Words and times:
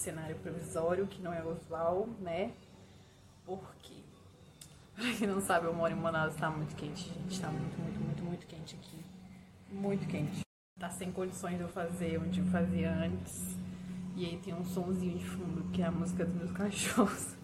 cenário 0.00 0.36
provisório, 0.36 1.06
que 1.06 1.20
não 1.22 1.32
é 1.32 1.42
usual, 1.44 2.08
né? 2.20 2.52
Porque, 3.44 4.02
pra 4.94 5.12
quem 5.14 5.26
não 5.26 5.40
sabe, 5.40 5.66
eu 5.66 5.74
moro 5.74 5.92
em 5.92 5.96
Manaus, 5.96 6.34
tá 6.36 6.50
muito 6.50 6.74
quente, 6.74 7.08
gente. 7.08 7.40
Tá 7.40 7.48
muito, 7.48 7.78
muito, 7.78 8.00
muito, 8.00 8.22
muito 8.22 8.46
quente 8.46 8.76
aqui. 8.76 9.04
Muito 9.70 10.06
quente. 10.06 10.40
Tá 10.78 10.90
sem 10.90 11.12
condições 11.12 11.56
de 11.56 11.62
eu 11.62 11.68
fazer 11.68 12.18
onde 12.18 12.40
eu 12.40 12.46
fazia 12.46 12.92
antes. 12.92 13.56
E 14.16 14.24
aí 14.24 14.38
tem 14.38 14.54
um 14.54 14.64
sonzinho 14.64 15.18
de 15.18 15.24
fundo, 15.24 15.70
que 15.70 15.82
é 15.82 15.86
a 15.86 15.90
música 15.90 16.24
dos 16.24 16.34
meus 16.34 16.50
cachorros. 16.56 17.36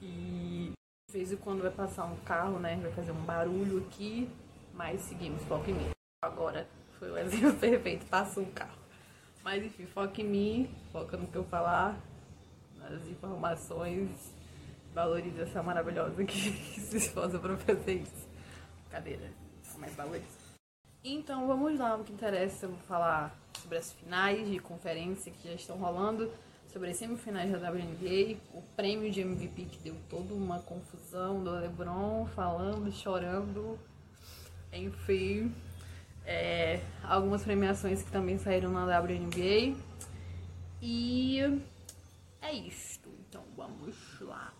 E 0.00 0.72
de 1.08 1.12
vez 1.12 1.32
em 1.32 1.36
quando 1.36 1.62
vai 1.62 1.70
passar 1.70 2.06
um 2.06 2.16
carro, 2.18 2.58
né? 2.58 2.76
Vai 2.76 2.92
fazer 2.92 3.12
um 3.12 3.24
barulho 3.24 3.78
aqui, 3.86 4.30
mas 4.74 5.00
seguimos, 5.02 5.42
foco 5.44 5.70
em 5.70 5.74
mim. 5.74 5.90
Agora 6.22 6.66
foi 7.00 7.10
o 7.10 7.18
exemplo 7.18 7.54
perfeito, 7.58 8.06
passou 8.06 8.44
um 8.44 8.50
carro. 8.50 8.78
Mas 9.42 9.64
enfim, 9.64 9.86
foca 9.86 10.20
em 10.20 10.24
mim, 10.24 10.74
foca 10.92 11.16
no 11.16 11.26
que 11.26 11.36
eu 11.36 11.44
falar, 11.44 11.98
nas 12.76 13.04
informações, 13.06 14.10
valoriza 14.94 15.42
essa 15.42 15.62
maravilhosa 15.62 16.22
que 16.24 16.36
se 16.78 16.98
esforça 16.98 17.38
pra 17.38 17.56
fazer 17.56 18.02
isso. 18.02 18.28
Cadeira, 18.90 19.32
mas 19.78 19.94
valoriza. 19.94 20.38
Então 21.02 21.46
vamos 21.46 21.78
lá, 21.78 21.96
o 21.96 22.04
que 22.04 22.12
interessa, 22.12 22.66
eu 22.66 22.70
vou 22.70 22.80
falar 22.80 23.34
sobre 23.58 23.78
as 23.78 23.92
finais 23.92 24.46
de 24.46 24.58
conferência 24.58 25.32
que 25.32 25.48
já 25.48 25.54
estão 25.54 25.78
rolando, 25.78 26.30
sobre 26.70 26.90
as 26.90 26.96
semifinais 26.98 27.50
da 27.50 27.70
WNBA, 27.70 28.38
o 28.52 28.60
prêmio 28.76 29.10
de 29.10 29.22
MVP 29.22 29.64
que 29.64 29.78
deu 29.78 29.96
toda 30.10 30.34
uma 30.34 30.58
confusão 30.58 31.42
do 31.42 31.50
LeBron 31.50 32.26
falando, 32.26 32.92
chorando, 32.92 33.78
enfim, 34.70 35.50
é, 36.24 36.80
algumas 37.02 37.42
premiações 37.42 38.02
que 38.02 38.10
também 38.10 38.38
saíram 38.38 38.70
na 38.70 38.84
WNBA. 38.84 39.76
E 40.82 41.40
é 42.40 42.52
isto. 42.52 43.10
Então 43.28 43.42
vamos 43.56 44.20
lá. 44.20 44.52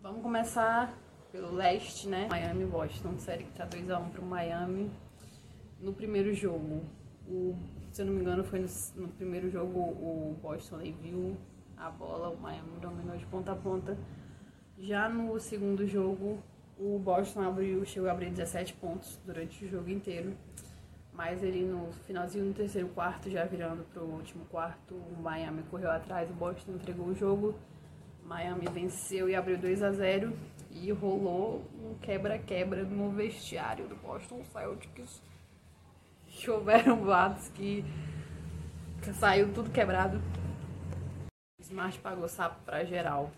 Vamos 0.00 0.22
começar 0.22 0.92
pelo 1.32 1.52
leste, 1.54 2.08
né? 2.08 2.28
Miami 2.30 2.64
Boston, 2.64 3.18
série 3.18 3.44
que 3.44 3.52
tá 3.52 3.66
2x1 3.66 4.10
pro 4.10 4.24
Miami. 4.24 4.90
No 5.80 5.92
primeiro 5.92 6.34
jogo, 6.34 6.82
o, 7.26 7.56
se 7.90 8.02
eu 8.02 8.06
não 8.06 8.12
me 8.12 8.20
engano, 8.20 8.44
foi 8.44 8.60
no, 8.60 8.68
no 8.96 9.08
primeiro 9.08 9.50
jogo 9.50 9.78
o 9.78 10.38
Boston 10.42 10.78
viu 11.02 11.36
a 11.76 11.90
bola, 11.90 12.28
o 12.28 12.36
Miami 12.36 12.78
dominou 12.80 13.16
de 13.16 13.26
ponta 13.26 13.52
a 13.52 13.56
ponta. 13.56 13.96
Já 14.78 15.08
no 15.08 15.38
segundo 15.38 15.86
jogo, 15.86 16.38
o 16.78 16.98
Boston 16.98 17.42
abriu, 17.42 17.84
chegou 17.84 18.08
a 18.08 18.12
abrir 18.12 18.30
17 18.30 18.74
pontos 18.74 19.20
durante 19.24 19.64
o 19.64 19.68
jogo 19.68 19.88
inteiro. 19.90 20.36
Mas 21.14 21.44
ele 21.44 21.64
no 21.64 21.92
finalzinho 22.06 22.46
do 22.46 22.52
terceiro 22.52 22.88
quarto, 22.88 23.30
já 23.30 23.44
virando 23.44 23.84
pro 23.92 24.02
último 24.02 24.44
quarto, 24.46 24.94
o 24.94 25.22
Miami 25.22 25.62
correu 25.70 25.90
atrás, 25.90 26.28
o 26.28 26.34
Boston 26.34 26.72
entregou 26.72 27.06
o 27.06 27.14
jogo. 27.14 27.54
Miami 28.24 28.66
venceu 28.72 29.28
e 29.28 29.36
abriu 29.36 29.56
2 29.56 29.82
a 29.82 29.92
0 29.92 30.36
e 30.72 30.90
rolou 30.90 31.62
um 31.74 31.94
quebra-quebra 32.00 32.82
no 32.82 33.10
vestiário 33.10 33.86
do 33.86 33.94
Boston 33.96 34.42
Celtics. 34.44 35.22
Que 36.26 36.50
houveram 36.50 36.96
boatos 36.96 37.48
que 37.50 37.84
saiu 39.12 39.52
tudo 39.52 39.70
quebrado. 39.70 40.20
Smart 41.60 41.96
pagou 42.00 42.28
sapo 42.28 42.60
pra 42.64 42.84
geral. 42.84 43.30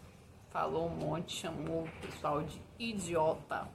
Falou 0.50 0.86
um 0.86 0.96
monte, 0.96 1.36
chamou 1.36 1.84
o 1.84 2.00
pessoal 2.00 2.42
de 2.42 2.58
idiota. 2.78 3.68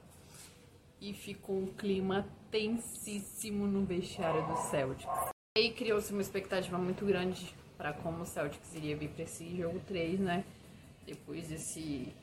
E 1.04 1.12
ficou 1.12 1.58
um 1.58 1.66
clima 1.66 2.24
tensíssimo 2.48 3.66
no 3.66 3.84
vestiário 3.84 4.46
do 4.46 4.56
Celtics. 4.70 5.32
E 5.58 5.62
aí 5.62 5.72
criou-se 5.72 6.12
uma 6.12 6.22
expectativa 6.22 6.78
muito 6.78 7.04
grande 7.04 7.52
para 7.76 7.92
como 7.92 8.22
o 8.22 8.24
Celtics 8.24 8.72
iria 8.76 8.96
vir 8.96 9.08
para 9.08 9.24
esse 9.24 9.56
jogo 9.56 9.80
3, 9.80 10.20
né? 10.20 10.44
Depois 11.04 11.48
desse 11.48 12.14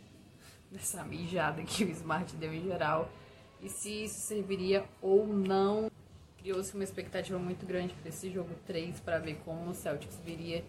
dessa 0.71 1.03
mijada 1.03 1.61
que 1.61 1.83
o 1.83 1.89
Smart 1.89 2.33
deu 2.37 2.53
em 2.53 2.61
geral. 2.61 3.11
E 3.61 3.67
se 3.67 4.05
isso 4.05 4.21
serviria 4.21 4.85
ou 5.01 5.27
não. 5.27 5.91
Criou-se 6.37 6.73
uma 6.73 6.85
expectativa 6.85 7.37
muito 7.37 7.65
grande 7.65 7.93
para 7.95 8.07
esse 8.07 8.31
jogo 8.31 8.55
3 8.65 8.97
para 9.01 9.19
ver 9.19 9.41
como 9.43 9.71
o 9.71 9.75
Celtics 9.75 10.21
viria 10.23 10.63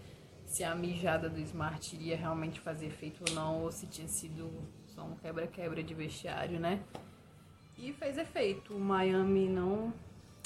se 0.45 0.65
a 0.65 0.75
mijada 0.75 1.31
do 1.31 1.39
Smart 1.39 1.95
iria 1.95 2.17
realmente 2.17 2.59
fazer 2.59 2.87
efeito 2.87 3.23
ou 3.29 3.37
não, 3.37 3.63
ou 3.63 3.71
se 3.71 3.87
tinha 3.87 4.09
sido 4.09 4.51
só 4.89 5.05
um 5.05 5.15
quebra-quebra 5.15 5.81
de 5.81 5.95
vestiário, 5.95 6.59
né? 6.59 6.83
E 7.83 7.95
fez 7.95 8.19
efeito. 8.19 8.75
O 8.75 8.79
Miami 8.79 9.49
não 9.49 9.91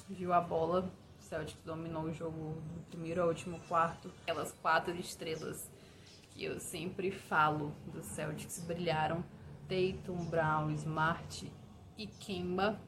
viu 0.08 0.32
a 0.32 0.40
bola. 0.40 0.88
O 1.18 1.22
Celtics 1.22 1.60
dominou 1.64 2.04
o 2.04 2.12
jogo 2.12 2.54
do 2.72 2.80
primeiro 2.88 3.22
ao 3.22 3.28
último 3.28 3.58
quarto. 3.66 4.08
Aquelas 4.22 4.52
quatro 4.62 4.94
estrelas 4.94 5.68
que 6.30 6.44
eu 6.44 6.60
sempre 6.60 7.10
falo 7.10 7.74
do 7.92 8.04
Celtics 8.04 8.60
brilharam. 8.60 9.24
Tatum, 9.68 10.24
Brown, 10.26 10.70
Smart 10.74 11.50
e 11.98 12.06
Kemba. 12.06 12.78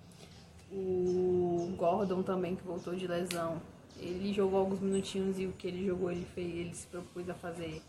O 0.71 1.75
Gordon 1.77 2.23
também, 2.23 2.55
que 2.55 2.63
voltou 2.63 2.95
de 2.95 3.09
lesão. 3.09 3.61
Ele 3.97 4.33
jogou 4.33 4.61
alguns 4.61 4.79
minutinhos 4.79 5.41
e 5.41 5.47
o 5.47 5.53
que 5.53 5.67
ele 5.67 5.85
jogou, 5.85 6.13
ele 6.13 6.27
fez, 6.35 6.55
ele 6.55 6.75
se 6.75 6.87
propôs 6.87 7.29
a 7.29 7.35
fazer 7.35 7.83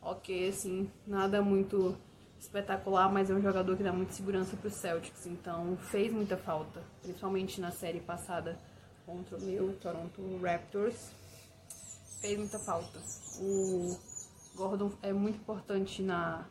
ok, 0.00 0.50
assim, 0.50 0.88
nada 1.04 1.42
muito 1.42 1.96
espetacular, 2.38 3.10
mas 3.12 3.30
é 3.30 3.34
um 3.34 3.42
jogador 3.42 3.76
que 3.76 3.82
dá 3.82 3.92
muita 3.92 4.12
segurança 4.12 4.56
para 4.56 4.68
os 4.68 4.74
Celtics, 4.74 5.26
então 5.26 5.76
fez 5.76 6.12
muita 6.12 6.36
falta, 6.36 6.82
principalmente 7.02 7.60
na 7.60 7.70
série 7.70 8.00
passada 8.00 8.58
contra 9.04 9.36
o 9.36 9.40
meu 9.40 9.76
Toronto 9.76 10.38
Raptors. 10.42 11.12
Fez 12.20 12.38
muita 12.38 12.58
falta. 12.58 12.98
O 13.40 13.96
Gordon 14.56 14.92
é 15.02 15.12
muito 15.12 15.36
importante 15.36 16.02
na, 16.02 16.44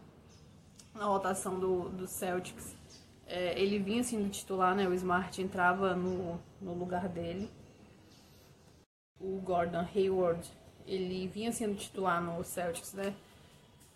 na 0.93 1.05
rotação 1.05 1.59
do, 1.59 1.89
do 1.89 2.07
Celtics. 2.07 2.75
É, 3.27 3.59
ele 3.59 3.79
vinha 3.79 4.03
sendo 4.03 4.29
titular, 4.29 4.75
né? 4.75 4.87
O 4.87 4.93
Smart 4.93 5.41
entrava 5.41 5.95
no, 5.95 6.39
no 6.61 6.73
lugar 6.73 7.09
dele. 7.09 7.49
O 9.19 9.39
Gordon 9.41 9.85
Hayward, 9.95 10.47
ele 10.85 11.27
vinha 11.27 11.51
sendo 11.51 11.75
titular 11.75 12.21
no 12.21 12.43
Celtics, 12.43 12.93
né? 12.93 13.15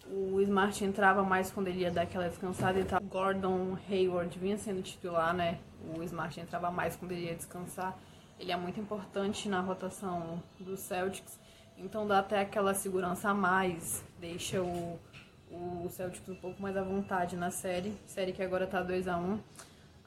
O 0.10 0.42
Smart 0.42 0.84
entrava 0.84 1.24
mais 1.24 1.52
quando 1.52 1.68
ele 1.68 1.82
ia 1.82 1.92
dar 1.92 2.02
aquela 2.02 2.28
descansada. 2.28 2.80
Então, 2.80 3.00
Gordon 3.04 3.78
Hayward 3.90 4.38
vinha 4.40 4.58
sendo 4.58 4.82
titular, 4.82 5.34
né? 5.34 5.60
O 5.96 6.02
Smart 6.04 6.40
entrava 6.40 6.72
mais 6.72 6.96
quando 6.96 7.12
ele 7.12 7.26
ia 7.26 7.36
descansar. 7.36 7.98
Ele 8.40 8.52
é 8.52 8.58
muito 8.58 8.80
importante 8.80 9.48
na 9.48 9.62
rotação 9.62 10.42
do 10.60 10.76
Celtics. 10.76 11.40
Então 11.78 12.08
dá 12.08 12.20
até 12.20 12.40
aquela 12.40 12.74
segurança 12.74 13.30
a 13.30 13.34
mais. 13.34 14.04
Deixa 14.20 14.62
o, 14.62 15.00
o 15.52 15.88
Celtics 15.90 16.28
um 16.28 16.36
pouco 16.36 16.62
mais 16.62 16.76
à 16.76 16.82
vontade 16.82 17.36
na 17.36 17.52
série. 17.52 17.94
Série 18.08 18.34
que 18.34 18.42
agora 18.42 18.66
tá 18.66 18.82
2 18.82 19.08
a 19.08 19.18
1 19.18 19.40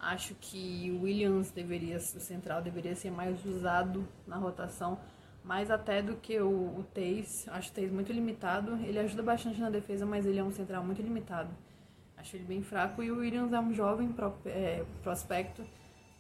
Acho 0.02 0.34
que 0.34 0.90
o 0.90 1.04
Williams 1.04 1.52
deveria, 1.52 1.96
o 1.98 2.00
central 2.00 2.60
deveria 2.60 2.96
ser 2.96 3.12
mais 3.12 3.44
usado 3.44 4.06
na 4.26 4.36
rotação 4.36 4.98
mais 5.44 5.70
até 5.70 6.00
do 6.00 6.16
que 6.16 6.38
o, 6.40 6.48
o 6.48 6.86
Teis. 6.94 7.46
Acho 7.48 7.70
o 7.70 7.72
Teis 7.72 7.90
muito 7.90 8.12
limitado. 8.12 8.76
Ele 8.84 8.98
ajuda 8.98 9.22
bastante 9.22 9.60
na 9.60 9.70
defesa, 9.70 10.06
mas 10.06 10.26
ele 10.26 10.38
é 10.38 10.44
um 10.44 10.52
central 10.52 10.84
muito 10.84 11.02
limitado. 11.02 11.50
Acho 12.16 12.36
ele 12.36 12.44
bem 12.44 12.62
fraco. 12.62 13.02
E 13.02 13.10
o 13.10 13.18
Williams 13.18 13.52
é 13.52 13.60
um 13.60 13.74
jovem 13.74 14.08
pro, 14.08 14.32
é, 14.46 14.84
prospecto. 15.02 15.64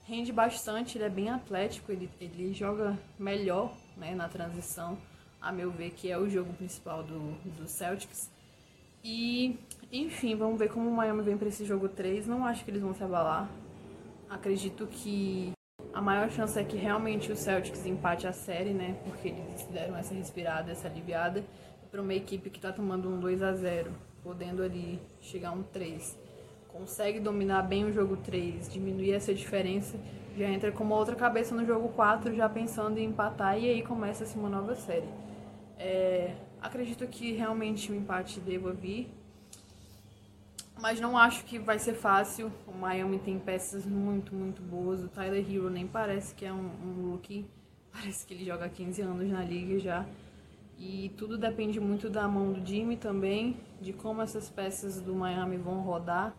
Rende 0.04 0.32
bastante, 0.32 0.98
ele 0.98 1.04
é 1.04 1.08
bem 1.08 1.30
atlético, 1.30 1.92
ele, 1.92 2.10
ele 2.20 2.52
joga 2.52 2.98
melhor 3.16 3.72
né, 3.96 4.16
na 4.16 4.28
transição, 4.28 4.98
a 5.40 5.52
meu 5.52 5.70
ver, 5.70 5.90
que 5.90 6.10
é 6.10 6.18
o 6.18 6.28
jogo 6.28 6.52
principal 6.54 7.04
do, 7.04 7.32
do 7.56 7.68
Celtics. 7.68 8.28
E, 9.04 9.58
enfim, 9.92 10.34
vamos 10.34 10.58
ver 10.58 10.70
como 10.70 10.90
o 10.90 10.92
Miami 10.92 11.22
vem 11.22 11.38
para 11.38 11.48
esse 11.48 11.64
jogo 11.64 11.88
3. 11.88 12.26
Não 12.26 12.44
acho 12.44 12.64
que 12.64 12.70
eles 12.72 12.82
vão 12.82 12.92
se 12.92 13.02
abalar. 13.02 13.48
Acredito 14.28 14.88
que 14.88 15.52
a 15.92 16.00
maior 16.00 16.30
chance 16.30 16.58
é 16.58 16.64
que 16.64 16.76
realmente 16.76 17.30
o 17.30 17.36
Celtics 17.36 17.84
empate 17.86 18.26
a 18.26 18.32
série, 18.32 18.72
né? 18.72 18.96
Porque 19.04 19.28
eles 19.28 19.66
deram 19.66 19.96
essa 19.96 20.14
respirada, 20.14 20.72
essa 20.72 20.88
aliviada 20.88 21.44
para 21.90 22.00
uma 22.00 22.14
equipe 22.14 22.48
que 22.48 22.58
está 22.58 22.72
tomando 22.72 23.08
um 23.08 23.20
2 23.20 23.42
a 23.42 23.52
0 23.52 23.92
podendo 24.22 24.62
ali 24.62 25.00
chegar 25.20 25.50
a 25.50 25.52
um 25.52 25.62
3. 25.62 26.18
Consegue 26.68 27.20
dominar 27.20 27.62
bem 27.62 27.84
o 27.84 27.92
jogo 27.92 28.16
3, 28.16 28.72
diminuir 28.72 29.12
essa 29.12 29.34
diferença, 29.34 29.98
já 30.36 30.48
entra 30.48 30.72
com 30.72 30.84
uma 30.84 30.96
outra 30.96 31.14
cabeça 31.14 31.54
no 31.54 31.66
jogo 31.66 31.90
4, 31.90 32.34
já 32.34 32.48
pensando 32.48 32.98
em 32.98 33.04
empatar, 33.04 33.58
e 33.58 33.68
aí 33.68 33.82
começa-se 33.82 34.38
uma 34.38 34.48
nova 34.48 34.74
série. 34.74 35.08
É, 35.78 36.34
acredito 36.60 37.06
que 37.06 37.32
realmente 37.32 37.92
o 37.92 37.94
empate 37.94 38.40
deva 38.40 38.72
vir, 38.72 39.12
mas 40.82 40.98
não 40.98 41.16
acho 41.16 41.44
que 41.44 41.60
vai 41.60 41.78
ser 41.78 41.94
fácil. 41.94 42.52
O 42.66 42.72
Miami 42.72 43.20
tem 43.20 43.38
peças 43.38 43.86
muito, 43.86 44.34
muito 44.34 44.60
boas. 44.60 45.00
O 45.00 45.08
Tyler 45.08 45.48
Hero 45.48 45.70
nem 45.70 45.86
parece 45.86 46.34
que 46.34 46.44
é 46.44 46.52
um, 46.52 46.70
um 46.84 47.10
rookie. 47.12 47.46
Parece 47.92 48.26
que 48.26 48.34
ele 48.34 48.44
joga 48.46 48.68
15 48.68 49.02
anos 49.02 49.30
na 49.30 49.44
liga 49.44 49.78
já. 49.78 50.04
E 50.78 51.10
tudo 51.16 51.38
depende 51.38 51.78
muito 51.78 52.10
da 52.10 52.26
mão 52.26 52.52
do 52.52 52.66
Jimmy 52.66 52.96
também, 52.96 53.60
de 53.80 53.92
como 53.92 54.22
essas 54.22 54.48
peças 54.48 54.98
do 55.00 55.14
Miami 55.14 55.58
vão 55.58 55.82
rodar, 55.82 56.34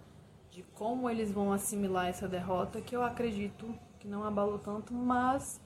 de 0.49 0.63
como 0.73 1.09
eles 1.09 1.31
vão 1.31 1.53
assimilar 1.53 2.07
essa 2.07 2.27
derrota, 2.27 2.81
que 2.81 2.95
eu 2.95 3.03
acredito 3.03 3.73
que 3.99 4.07
não 4.07 4.23
abalou 4.23 4.59
tanto, 4.59 4.93
mas 4.93 5.61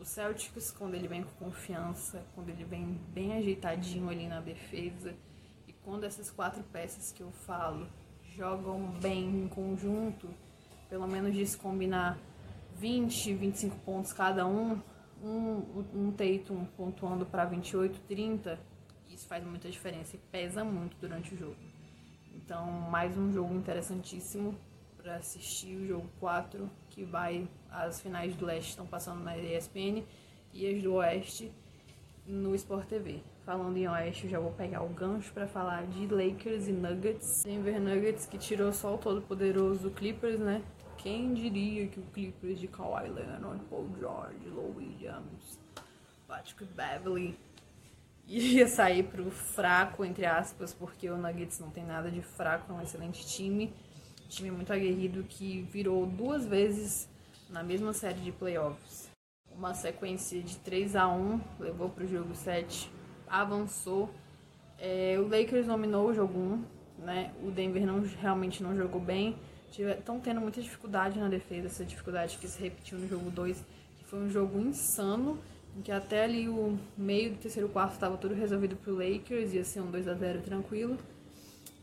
O 0.00 0.04
Celtics, 0.04 0.70
quando 0.70 0.94
ele 0.94 1.06
vem 1.06 1.22
com 1.22 1.44
confiança, 1.44 2.24
quando 2.34 2.48
ele 2.48 2.64
vem 2.64 2.98
bem 3.14 3.34
ajeitadinho 3.34 4.08
ali 4.08 4.26
na 4.26 4.40
defesa, 4.40 5.14
e 5.68 5.72
quando 5.72 6.04
essas 6.04 6.30
quatro 6.30 6.62
peças 6.64 7.12
que 7.12 7.22
eu 7.22 7.30
falo 7.30 7.86
jogam 8.36 8.90
bem 9.00 9.44
em 9.44 9.48
conjunto, 9.48 10.28
pelo 10.90 11.06
menos 11.06 11.34
de 11.34 11.46
se 11.46 11.56
combinar 11.56 12.18
20, 12.76 13.34
25 13.34 13.76
pontos 13.78 14.12
cada 14.12 14.46
um, 14.46 14.80
um, 15.22 15.84
um 15.94 16.12
Tatum 16.12 16.66
pontuando 16.76 17.24
para 17.24 17.46
28, 17.46 17.98
30, 18.00 18.60
isso 19.08 19.26
faz 19.26 19.42
muita 19.44 19.70
diferença 19.70 20.16
e 20.16 20.18
pesa 20.30 20.62
muito 20.62 20.96
durante 21.00 21.34
o 21.34 21.38
jogo. 21.38 21.56
Então, 22.34 22.70
mais 22.70 23.16
um 23.16 23.32
jogo 23.32 23.54
interessantíssimo 23.54 24.54
para 24.98 25.16
assistir, 25.16 25.74
o 25.76 25.86
jogo 25.86 26.08
4, 26.20 26.70
que 26.90 27.04
vai 27.04 27.48
as 27.70 28.00
finais 28.00 28.36
do 28.36 28.44
leste 28.44 28.70
estão 28.70 28.86
passando 28.86 29.24
na 29.24 29.36
ESPN 29.38 30.04
e 30.52 30.66
as 30.68 30.82
do 30.82 30.94
oeste 30.94 31.50
no 32.26 32.54
Sport 32.54 32.88
TV. 32.88 33.20
Falando 33.44 33.76
em 33.76 33.88
oeste, 33.88 34.28
já 34.28 34.38
vou 34.38 34.52
pegar 34.52 34.82
o 34.82 34.88
gancho 34.88 35.32
para 35.32 35.46
falar 35.46 35.86
de 35.86 36.06
Lakers 36.06 36.66
e 36.66 36.72
Nuggets. 36.72 37.44
Denver 37.44 37.80
Nuggets 37.80 38.26
que 38.26 38.36
tirou 38.36 38.72
só 38.72 38.94
o 38.94 38.98
todo 38.98 39.22
poderoso 39.22 39.90
Clippers, 39.90 40.40
né? 40.40 40.62
Quem 40.98 41.32
diria 41.32 41.86
que 41.86 42.00
o 42.00 42.02
Clippers 42.12 42.58
de 42.58 42.66
Kawhi 42.66 43.08
Leonard, 43.08 43.62
Paul 43.70 43.88
George, 43.98 44.48
Lou 44.48 44.74
Williams, 44.76 45.58
Patrick 46.26 46.64
Beverly 46.64 47.38
ia 48.26 48.66
sair 48.66 49.04
pro 49.04 49.30
fraco, 49.30 50.04
entre 50.04 50.26
aspas, 50.26 50.74
porque 50.74 51.08
o 51.08 51.16
Nuggets 51.16 51.60
não 51.60 51.70
tem 51.70 51.84
nada 51.84 52.10
de 52.10 52.20
fraco, 52.20 52.72
é 52.72 52.74
um 52.74 52.82
excelente 52.82 53.24
time. 53.24 53.72
time 54.28 54.50
muito 54.50 54.72
aguerrido 54.72 55.22
que 55.22 55.62
virou 55.70 56.04
duas 56.06 56.44
vezes 56.44 57.08
na 57.48 57.62
mesma 57.62 57.92
série 57.92 58.20
de 58.20 58.32
playoffs. 58.32 59.05
Uma 59.56 59.72
sequência 59.72 60.42
de 60.42 60.58
3 60.58 60.94
a 60.96 61.08
1 61.08 61.40
levou 61.58 61.88
para 61.88 62.04
o 62.04 62.06
jogo 62.06 62.34
7, 62.34 62.90
avançou. 63.26 64.10
É, 64.78 65.16
o 65.18 65.22
Lakers 65.22 65.66
dominou 65.66 66.08
o 66.08 66.14
jogo 66.14 66.38
1, 66.38 66.64
né? 66.98 67.32
O 67.42 67.50
Denver 67.50 67.86
não, 67.86 68.02
realmente 68.20 68.62
não 68.62 68.76
jogou 68.76 69.00
bem. 69.00 69.34
Estão 69.70 70.20
tendo 70.20 70.42
muita 70.42 70.60
dificuldade 70.60 71.18
na 71.18 71.28
defesa, 71.28 71.66
essa 71.66 71.84
dificuldade 71.84 72.36
que 72.36 72.46
se 72.46 72.62
repetiu 72.62 72.98
no 72.98 73.08
jogo 73.08 73.30
2, 73.30 73.64
que 73.98 74.04
foi 74.04 74.18
um 74.20 74.30
jogo 74.30 74.58
insano, 74.60 75.38
em 75.76 75.80
que 75.80 75.90
até 75.90 76.24
ali 76.24 76.48
o 76.48 76.78
meio 76.96 77.30
do 77.30 77.38
terceiro 77.38 77.68
quarto 77.68 77.92
estava 77.92 78.16
tudo 78.18 78.34
resolvido 78.34 78.76
pro 78.76 78.94
Lakers, 78.94 79.54
ia 79.54 79.64
ser 79.64 79.80
um 79.80 79.90
2 79.90 80.06
a 80.06 80.14
0 80.14 80.42
tranquilo. 80.42 80.98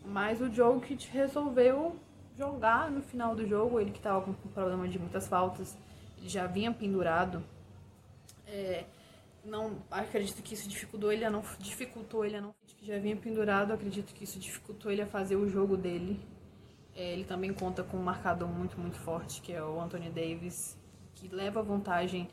Mas 0.05 0.39
o 0.41 0.51
Jokic 0.51 1.07
resolveu 1.11 1.95
jogar 2.37 2.91
no 2.91 3.01
final 3.01 3.35
do 3.35 3.47
jogo, 3.47 3.79
ele 3.79 3.91
que 3.91 3.97
estava 3.97 4.21
com 4.21 4.33
problema 4.49 4.87
de 4.87 4.99
muitas 4.99 5.27
faltas, 5.27 5.75
ele 6.19 6.29
já 6.29 6.45
vinha 6.45 6.71
pendurado. 6.71 7.43
É, 8.47 8.85
não 9.43 9.83
acredito 9.91 10.41
que 10.41 10.53
isso 10.53 10.67
dificultou 10.69 11.11
ele 11.11 11.25
a 11.25 11.29
não 11.29 11.43
dificultou 11.59 12.25
ele 12.25 12.37
a 12.37 12.41
não 12.41 12.53
que 12.77 12.85
já 12.85 12.97
vinha 12.97 13.15
pendurado, 13.15 13.71
acredito 13.71 14.13
que 14.13 14.23
isso 14.23 14.39
dificultou 14.39 14.91
ele 14.91 15.01
a 15.01 15.07
fazer 15.07 15.35
o 15.35 15.47
jogo 15.47 15.77
dele. 15.77 16.19
É, 16.95 17.13
ele 17.13 17.23
também 17.23 17.53
conta 17.53 17.83
com 17.83 17.97
um 17.97 18.03
marcador 18.03 18.47
muito 18.47 18.79
muito 18.79 18.99
forte 18.99 19.41
que 19.41 19.51
é 19.51 19.63
o 19.63 19.79
Anthony 19.81 20.09
Davis, 20.09 20.77
que 21.15 21.27
leva 21.27 21.61
vantagem 21.61 22.29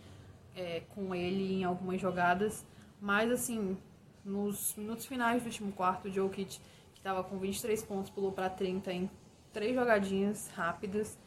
é, 0.55 0.81
com 0.95 1.15
ele 1.15 1.55
em 1.55 1.65
algumas 1.65 2.01
jogadas, 2.01 2.65
mas 3.01 3.31
assim 3.31 3.77
nos 4.25 4.75
minutos 4.77 5.07
finais 5.07 5.43
do 5.43 5.47
último 5.47 5.73
quarto, 5.73 6.09
o 6.09 6.11
Jokic 6.11 6.59
que 6.93 6.99
estava 6.99 7.25
com 7.25 7.39
23 7.39 7.83
pontos 7.85 8.11
pulou 8.11 8.33
para 8.33 8.51
30 8.51 8.93
em 8.93 9.11
três 9.53 9.75
jogadinhas 9.75 10.49
rápidas. 10.49 11.19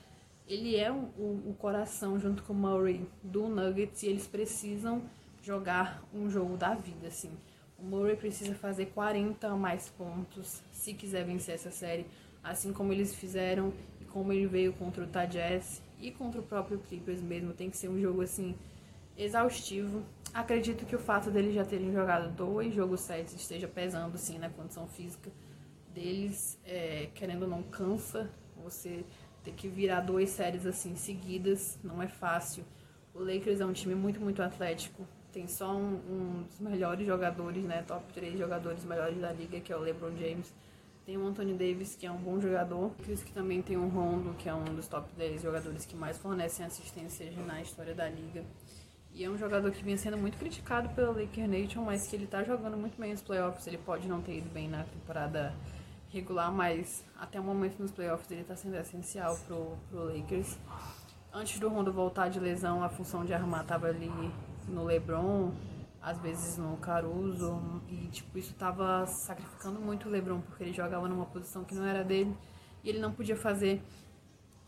Ele 0.47 0.75
é 0.75 0.91
o, 0.91 0.95
o 0.95 1.55
coração, 1.57 2.19
junto 2.19 2.43
com 2.43 2.53
o 2.53 2.55
Murray, 2.55 3.07
do 3.23 3.47
Nuggets 3.47 4.03
e 4.03 4.07
eles 4.07 4.27
precisam 4.27 5.01
jogar 5.41 6.03
um 6.13 6.29
jogo 6.29 6.57
da 6.57 6.73
vida, 6.73 7.07
assim. 7.07 7.31
O 7.77 7.83
Murray 7.83 8.15
precisa 8.15 8.55
fazer 8.55 8.87
40 8.87 9.47
ou 9.49 9.57
mais 9.57 9.89
pontos 9.89 10.61
se 10.71 10.93
quiser 10.93 11.25
vencer 11.25 11.55
essa 11.55 11.71
série, 11.71 12.05
assim 12.43 12.71
como 12.71 12.93
eles 12.93 13.13
fizeram 13.13 13.73
e 14.01 14.05
como 14.05 14.31
ele 14.31 14.47
veio 14.47 14.73
contra 14.73 15.03
o 15.03 15.07
Tajazz 15.07 15.81
e 15.99 16.11
contra 16.11 16.39
o 16.39 16.43
próprio 16.43 16.79
Clippers 16.79 17.21
mesmo. 17.21 17.53
Tem 17.53 17.69
que 17.69 17.77
ser 17.77 17.89
um 17.89 17.99
jogo, 17.99 18.21
assim, 18.21 18.55
exaustivo. 19.17 20.03
Acredito 20.33 20.85
que 20.85 20.95
o 20.95 20.99
fato 20.99 21.29
deles 21.29 21.53
já 21.53 21.63
terem 21.63 21.91
jogado 21.91 22.33
dois 22.35 22.73
jogos 22.73 23.01
sets 23.01 23.33
esteja 23.33 23.67
pesando, 23.67 24.17
sim, 24.17 24.37
na 24.39 24.49
condição 24.49 24.87
física 24.87 25.29
deles, 25.93 26.59
é, 26.65 27.09
querendo 27.13 27.43
ou 27.43 27.49
não, 27.49 27.63
cansa. 27.63 28.29
Você 28.63 29.03
ter 29.43 29.51
que 29.51 29.67
virar 29.67 30.01
duas 30.01 30.29
séries 30.29 30.65
assim 30.65 30.95
seguidas, 30.95 31.77
não 31.83 32.01
é 32.01 32.07
fácil. 32.07 32.63
O 33.13 33.19
Lakers 33.19 33.59
é 33.59 33.65
um 33.65 33.73
time 33.73 33.93
muito, 33.93 34.19
muito 34.19 34.41
atlético. 34.41 35.05
Tem 35.31 35.47
só 35.47 35.75
um, 35.75 35.95
um 36.09 36.43
dos 36.43 36.59
melhores 36.59 37.05
jogadores, 37.05 37.63
né? 37.63 37.83
Top 37.87 38.11
3 38.13 38.37
jogadores 38.37 38.83
melhores 38.85 39.19
da 39.19 39.31
liga, 39.31 39.59
que 39.59 39.71
é 39.71 39.75
o 39.75 39.79
LeBron 39.79 40.15
James. 40.15 40.53
Tem 41.05 41.17
o 41.17 41.25
Anthony 41.25 41.53
Davis, 41.53 41.95
que 41.95 42.05
é 42.05 42.11
um 42.11 42.17
bom 42.17 42.39
jogador. 42.39 42.91
que 42.95 43.33
também 43.33 43.61
tem 43.61 43.75
o 43.75 43.87
Rondo, 43.87 44.33
que 44.35 44.47
é 44.47 44.53
um 44.53 44.63
dos 44.63 44.87
top 44.87 45.09
10 45.17 45.41
jogadores 45.41 45.85
que 45.85 45.95
mais 45.95 46.17
fornecem 46.17 46.65
assistência 46.65 47.29
na 47.45 47.61
história 47.61 47.93
da 47.93 48.07
liga. 48.07 48.43
E 49.13 49.23
é 49.23 49.29
um 49.29 49.37
jogador 49.37 49.69
que 49.71 49.83
vinha 49.83 49.97
sendo 49.97 50.17
muito 50.17 50.37
criticado 50.37 50.89
pela 50.89 51.11
Laker 51.11 51.47
Nation, 51.47 51.83
mas 51.83 52.07
que 52.07 52.15
ele 52.15 52.25
tá 52.25 52.43
jogando 52.43 52.77
muito 52.77 52.99
bem 52.99 53.11
nos 53.11 53.21
playoffs. 53.21 53.67
Ele 53.67 53.77
pode 53.77 54.07
não 54.07 54.21
ter 54.21 54.37
ido 54.37 54.49
bem 54.49 54.67
na 54.67 54.83
temporada 54.85 55.53
regular, 56.13 56.51
mas 56.51 57.03
até 57.19 57.39
o 57.39 57.43
momento 57.43 57.79
nos 57.79 57.91
playoffs 57.91 58.29
ele 58.29 58.41
está 58.41 58.55
sendo 58.55 58.75
essencial 58.77 59.35
pro, 59.47 59.75
pro 59.89 60.03
Lakers. 60.05 60.57
Antes 61.33 61.59
do 61.59 61.67
Rondo 61.67 61.91
voltar 61.91 62.29
de 62.29 62.39
lesão, 62.39 62.83
a 62.83 62.89
função 62.89 63.25
de 63.25 63.33
armar 63.33 63.63
estava 63.63 63.87
ali 63.87 64.11
no 64.67 64.83
LeBron, 64.83 65.51
às 65.99 66.19
vezes 66.19 66.57
no 66.57 66.77
Caruso, 66.77 67.81
e 67.89 68.07
tipo, 68.09 68.37
isso 68.37 68.51
estava 68.51 69.07
sacrificando 69.07 69.79
muito 69.79 70.07
o 70.07 70.11
LeBron, 70.11 70.39
porque 70.41 70.63
ele 70.63 70.73
jogava 70.73 71.07
numa 71.07 71.25
posição 71.25 71.63
que 71.63 71.73
não 71.73 71.85
era 71.85 72.03
dele, 72.03 72.37
e 72.83 72.89
ele 72.89 72.99
não 72.99 73.11
podia 73.11 73.35
fazer 73.35 73.81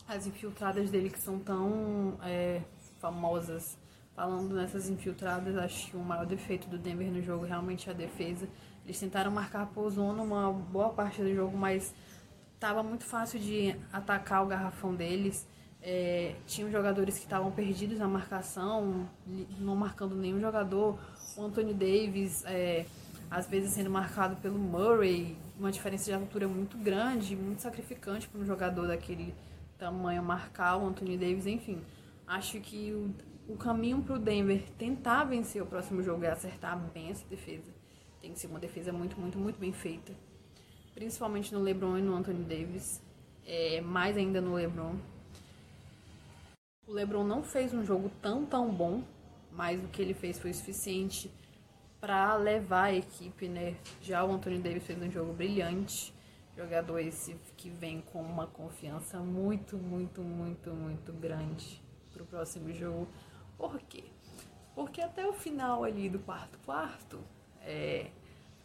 as 0.08 0.25
infiltradas 0.25 0.89
dele 0.89 1.12
que 1.12 1.20
são 1.20 1.38
tão 1.39 2.17
é, 2.24 2.62
famosas. 3.00 3.77
Falando 4.15 4.55
nessas 4.55 4.89
infiltradas, 4.89 5.58
acho 5.58 5.91
que 5.91 5.98
o 5.98 6.00
maior 6.00 6.25
defeito 6.25 6.70
do 6.70 6.77
Denver 6.77 7.12
no 7.12 7.22
jogo 7.22 7.43
realmente 7.43 7.89
é 7.89 7.91
a 7.91 7.96
defesa. 7.96 8.48
Eles 8.86 9.00
tentaram 9.00 9.32
marcar 9.32 9.65
por 9.68 9.89
zona 9.89 10.22
uma 10.22 10.54
boa 10.54 10.89
parte 10.89 11.22
do 11.22 11.34
jogo, 11.34 11.58
mas 11.58 11.94
estava 12.54 12.84
muito 12.84 13.04
fácil 13.04 13.39
de 13.39 13.75
atacar 13.92 14.44
o 14.44 14.48
garrafão 14.48 14.94
deles. 14.94 15.48
É, 15.82 16.36
tinham 16.48 16.72
jogadores 16.72 17.15
que 17.15 17.25
estavam 17.25 17.51
perdidos 17.51 18.00
na 18.00 18.08
marcação, 18.08 19.08
não 19.60 19.75
marcando 19.75 20.15
nenhum 20.15 20.39
jogador. 20.39 21.00
O 21.36 21.44
Anthony 21.44 21.74
Davis, 21.74 22.44
é, 22.46 22.86
às 23.30 23.48
vezes 23.48 23.72
sendo 23.72 23.89
marcado 23.89 24.36
pelo 24.38 24.58
Murray, 24.58 25.36
uma 25.60 25.72
diferença 25.72 26.06
de 26.06 26.13
altura 26.13 26.48
muito 26.48 26.77
grande, 26.77 27.36
muito 27.36 27.62
sacrificante 27.62 28.27
para 28.27 28.39
um 28.39 28.46
jogador 28.46 28.88
daquele 28.88 29.34
tamanho 29.77 30.24
marcar 30.24 30.77
o 30.77 30.88
Anthony 30.88 31.18
Davis, 31.18 31.46
enfim. 31.46 31.82
Acho 32.25 32.60
que 32.60 32.94
o, 32.94 33.13
o 33.54 33.58
caminho 33.58 34.01
para 34.01 34.15
o 34.15 34.20
Denver 34.20 34.63
tentar 34.77 35.24
vencer 35.25 35.62
o 35.62 35.65
próximo 35.65 36.01
jogo 36.01 36.24
é 36.24 36.32
acertar 36.32 36.77
bem 36.94 37.10
essa 37.10 37.25
defesa. 37.27 37.75
Tem 38.25 38.34
que 38.34 38.39
ser 38.39 38.48
uma 38.48 38.58
defesa 38.58 38.91
muito, 38.91 39.20
muito, 39.20 39.38
muito 39.38 39.60
bem 39.60 39.72
feita. 39.72 40.12
Principalmente 40.96 41.53
no 41.53 41.62
LeBron 41.62 42.00
e 42.00 42.01
no 42.01 42.15
Anthony 42.15 42.44
Davis. 42.44 43.00
É, 43.46 43.79
mais 43.82 44.17
ainda 44.17 44.41
no 44.41 44.55
LeBron. 44.55 44.96
O 46.88 46.91
LeBron 46.91 47.24
não 47.24 47.44
fez 47.44 47.72
um 47.72 47.86
jogo 47.86 48.10
tão, 48.24 48.44
tão 48.44 48.74
bom, 48.74 49.03
mas 49.51 49.79
o 49.79 49.88
que 49.89 50.01
ele 50.01 50.15
fez 50.15 50.39
foi 50.39 50.51
suficiente 50.51 51.29
para 52.01 52.36
levar 52.36 52.86
a 52.86 52.96
equipe, 52.96 53.48
né? 53.48 53.77
Já 54.01 54.25
o 54.25 54.32
Anthony 54.32 54.58
Davis 54.58 54.88
fez 54.88 55.00
um 55.00 55.12
jogo 55.12 55.32
brilhante. 55.32 56.12
Jogador 56.58 56.98
esse 56.98 57.36
que 57.55 57.70
vem 57.70 58.01
com 58.01 58.24
uma 58.24 58.48
confiança 58.48 59.20
muito, 59.20 59.77
muito, 59.77 60.22
muito, 60.22 60.72
muito 60.72 61.13
grande 61.13 61.79
para 62.12 62.24
o 62.24 62.25
próximo 62.25 62.74
jogo. 62.74 63.08
Por 63.55 63.79
quê? 63.82 64.05
Porque 64.74 65.00
até 65.00 65.27
o 65.27 65.34
final 65.34 65.84
ali 65.84 66.10
do 66.10 66.17
quarto 66.17 66.58
quarto, 66.65 67.20
é, 67.65 68.07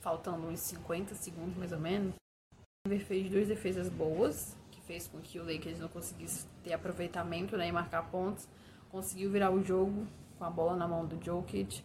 faltando 0.00 0.47
uns 0.47 0.61
50 0.61 1.14
segundos 1.14 1.57
mais 1.57 1.73
ou 1.73 1.80
menos, 1.80 2.14
o 2.14 2.88
Denver 2.88 3.04
fez 3.04 3.30
duas 3.30 3.49
defesas 3.49 3.88
boas, 3.88 4.57
que 4.71 4.80
fez 4.83 5.09
com 5.09 5.19
que 5.19 5.38
o 5.38 5.45
Lakers 5.45 5.78
não 5.78 5.88
conseguisse 5.88 6.47
ter 6.62 6.73
aproveitamento 6.73 7.57
né, 7.57 7.69
e 7.69 7.73
marcar 7.73 8.11
pontos. 8.11 8.49
Conseguiu 8.90 9.30
virar 9.30 9.50
o 9.50 9.62
jogo 9.64 10.07
com 10.38 10.45
a 10.45 10.50
bola 10.50 10.76
na 10.76 10.87
mão 10.87 11.07
do 11.07 11.23
Jokic. 11.23 11.83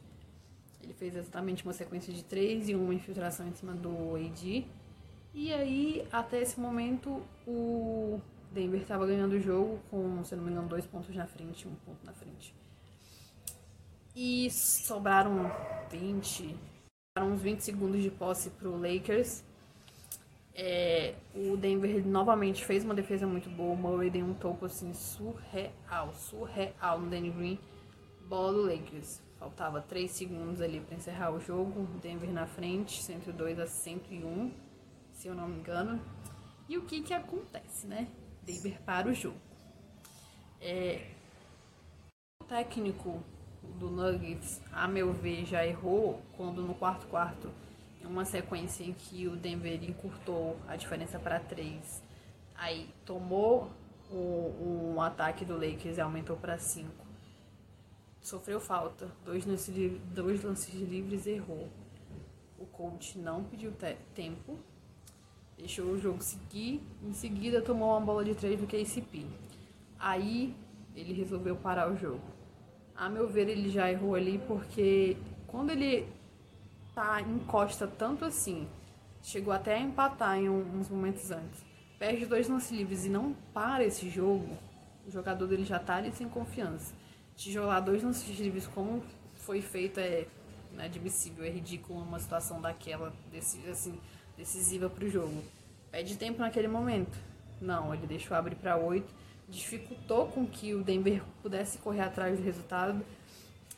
Ele 0.81 0.93
fez 0.93 1.15
exatamente 1.15 1.63
uma 1.63 1.73
sequência 1.73 2.13
de 2.13 2.23
três 2.23 2.69
e 2.69 2.75
uma 2.75 2.93
infiltração 2.93 3.47
em 3.47 3.53
cima 3.53 3.73
do 3.73 4.15
AD. 4.15 4.65
E 5.33 5.51
aí, 5.51 6.07
até 6.11 6.41
esse 6.41 6.59
momento, 6.59 7.21
o 7.45 8.21
Denver 8.51 8.81
estava 8.81 9.05
ganhando 9.05 9.33
o 9.33 9.39
jogo 9.39 9.79
com, 9.91 10.23
se 10.23 10.35
não 10.35 10.43
me 10.43 10.51
engano, 10.51 10.67
dois 10.67 10.85
pontos 10.85 11.13
na 11.13 11.27
frente, 11.27 11.67
um 11.67 11.75
ponto 11.75 12.05
na 12.05 12.13
frente. 12.13 12.55
E 14.15 14.49
sobraram 14.49 15.51
20, 15.91 16.55
uns 17.23 17.41
20 17.41 17.61
segundos 17.61 18.03
de 18.03 18.11
posse 18.11 18.49
para 18.49 18.67
o 18.67 18.77
Lakers. 18.77 19.41
É, 20.53 21.15
o 21.33 21.55
Denver 21.55 22.05
novamente 22.05 22.65
fez 22.65 22.83
uma 22.83 22.93
defesa 22.93 23.25
muito 23.25 23.49
boa. 23.49 23.73
O 23.73 23.77
Murray 23.77 24.09
deu 24.09 24.25
um 24.25 24.33
topo 24.33 24.65
assim 24.65 24.93
surreal, 24.93 26.13
surreal 26.13 26.99
no 26.99 27.09
Danny 27.09 27.29
Green. 27.29 27.59
Bola 28.27 28.51
do 28.51 28.61
Lakers. 28.63 29.21
Faltava 29.39 29.81
3 29.81 30.11
segundos 30.11 30.59
ali 30.59 30.81
para 30.81 30.95
encerrar 30.95 31.31
o 31.31 31.39
jogo. 31.39 31.87
Denver 32.01 32.29
na 32.29 32.47
frente, 32.47 33.01
102 33.01 33.59
a 33.59 33.67
101, 33.67 34.51
se 35.13 35.29
eu 35.29 35.35
não 35.35 35.47
me 35.47 35.59
engano. 35.59 36.01
E 36.67 36.77
o 36.77 36.81
que 36.81 37.01
que 37.01 37.13
acontece, 37.13 37.87
né? 37.87 38.09
Denver 38.43 38.81
para 38.81 39.07
o 39.07 39.13
jogo. 39.13 39.39
É, 40.59 41.11
o 42.41 42.45
técnico 42.45 43.23
do 43.79 43.89
Nuggets, 43.89 44.61
a 44.71 44.87
meu 44.87 45.13
ver, 45.13 45.45
já 45.45 45.65
errou 45.65 46.21
quando 46.35 46.61
no 46.61 46.73
quarto 46.73 47.07
quarto, 47.07 47.49
uma 48.03 48.23
sequência 48.23 48.83
em 48.83 48.93
que 48.93 49.27
o 49.27 49.35
Denver 49.35 49.83
encurtou 49.83 50.57
a 50.67 50.75
diferença 50.75 51.17
para 51.19 51.39
3, 51.39 52.03
aí 52.55 52.89
tomou 53.05 53.69
um 54.11 55.01
ataque 55.01 55.43
do 55.43 55.55
Lakers 55.55 55.97
e 55.97 56.01
aumentou 56.01 56.37
para 56.37 56.57
5 56.57 57.05
sofreu 58.25 58.59
falta, 58.59 59.07
dois 59.23 59.45
lances, 59.45 60.01
dois 60.11 60.43
lances 60.43 60.73
livres 60.73 61.27
errou. 61.27 61.69
O 62.57 62.65
coach 62.65 63.19
não 63.19 63.43
pediu 63.43 63.71
tempo, 64.15 64.57
deixou 65.55 65.85
o 65.85 65.99
jogo 65.99 66.23
seguir, 66.23 66.81
em 67.03 67.13
seguida 67.13 67.61
tomou 67.61 67.89
uma 67.91 68.01
bola 68.01 68.25
de 68.25 68.33
três 68.33 68.59
do 68.59 68.65
KCP. 68.65 69.27
Aí 69.99 70.55
ele 70.95 71.13
resolveu 71.13 71.55
parar 71.55 71.91
o 71.91 71.95
jogo. 71.95 72.34
A 72.95 73.09
meu 73.09 73.27
ver, 73.27 73.49
ele 73.49 73.69
já 73.69 73.91
errou 73.91 74.15
ali 74.15 74.39
porque 74.47 75.17
quando 75.47 75.71
ele 75.71 76.07
tá 76.93 77.21
encosta 77.21 77.87
tanto 77.87 78.23
assim, 78.23 78.67
chegou 79.21 79.53
até 79.53 79.75
a 79.75 79.79
empatar 79.79 80.37
em 80.37 80.49
uns 80.49 80.89
momentos 80.89 81.29
antes, 81.31 81.63
perde 81.99 82.25
dois 82.25 82.47
lances 82.47 82.71
livres 82.71 83.05
e 83.05 83.09
não 83.09 83.33
para 83.53 83.83
esse 83.83 84.09
jogo, 84.09 84.57
o 85.05 85.11
jogador 85.11 85.45
dele 85.47 85.65
já 85.65 85.77
tá 85.77 85.95
ali 85.95 86.11
sem 86.11 86.29
confiança 86.29 86.93
tijolar 87.35 87.83
dois 87.83 88.01
lances 88.01 88.39
livres 88.39 88.67
como 88.67 89.03
foi 89.35 89.61
feito 89.61 89.99
é 89.99 90.25
inadmissível, 90.73 91.45
é 91.45 91.49
ridículo 91.49 92.01
uma 92.01 92.19
situação 92.19 92.59
daquela, 92.61 93.13
assim, 93.69 93.99
decisiva 94.37 94.89
para 94.89 95.05
o 95.05 95.09
jogo. 95.09 95.43
Pede 95.91 96.17
tempo 96.17 96.39
naquele 96.39 96.67
momento. 96.67 97.17
Não, 97.61 97.93
ele 97.93 98.05
deixou 98.05 98.35
abrir 98.35 98.55
para 98.55 98.75
oito, 98.75 99.13
dificultou 99.49 100.27
com 100.27 100.45
que 100.45 100.73
o 100.73 100.83
Denver 100.83 101.23
pudesse 101.41 101.77
correr 101.77 102.01
atrás 102.01 102.37
do 102.37 102.43
resultado 102.43 103.05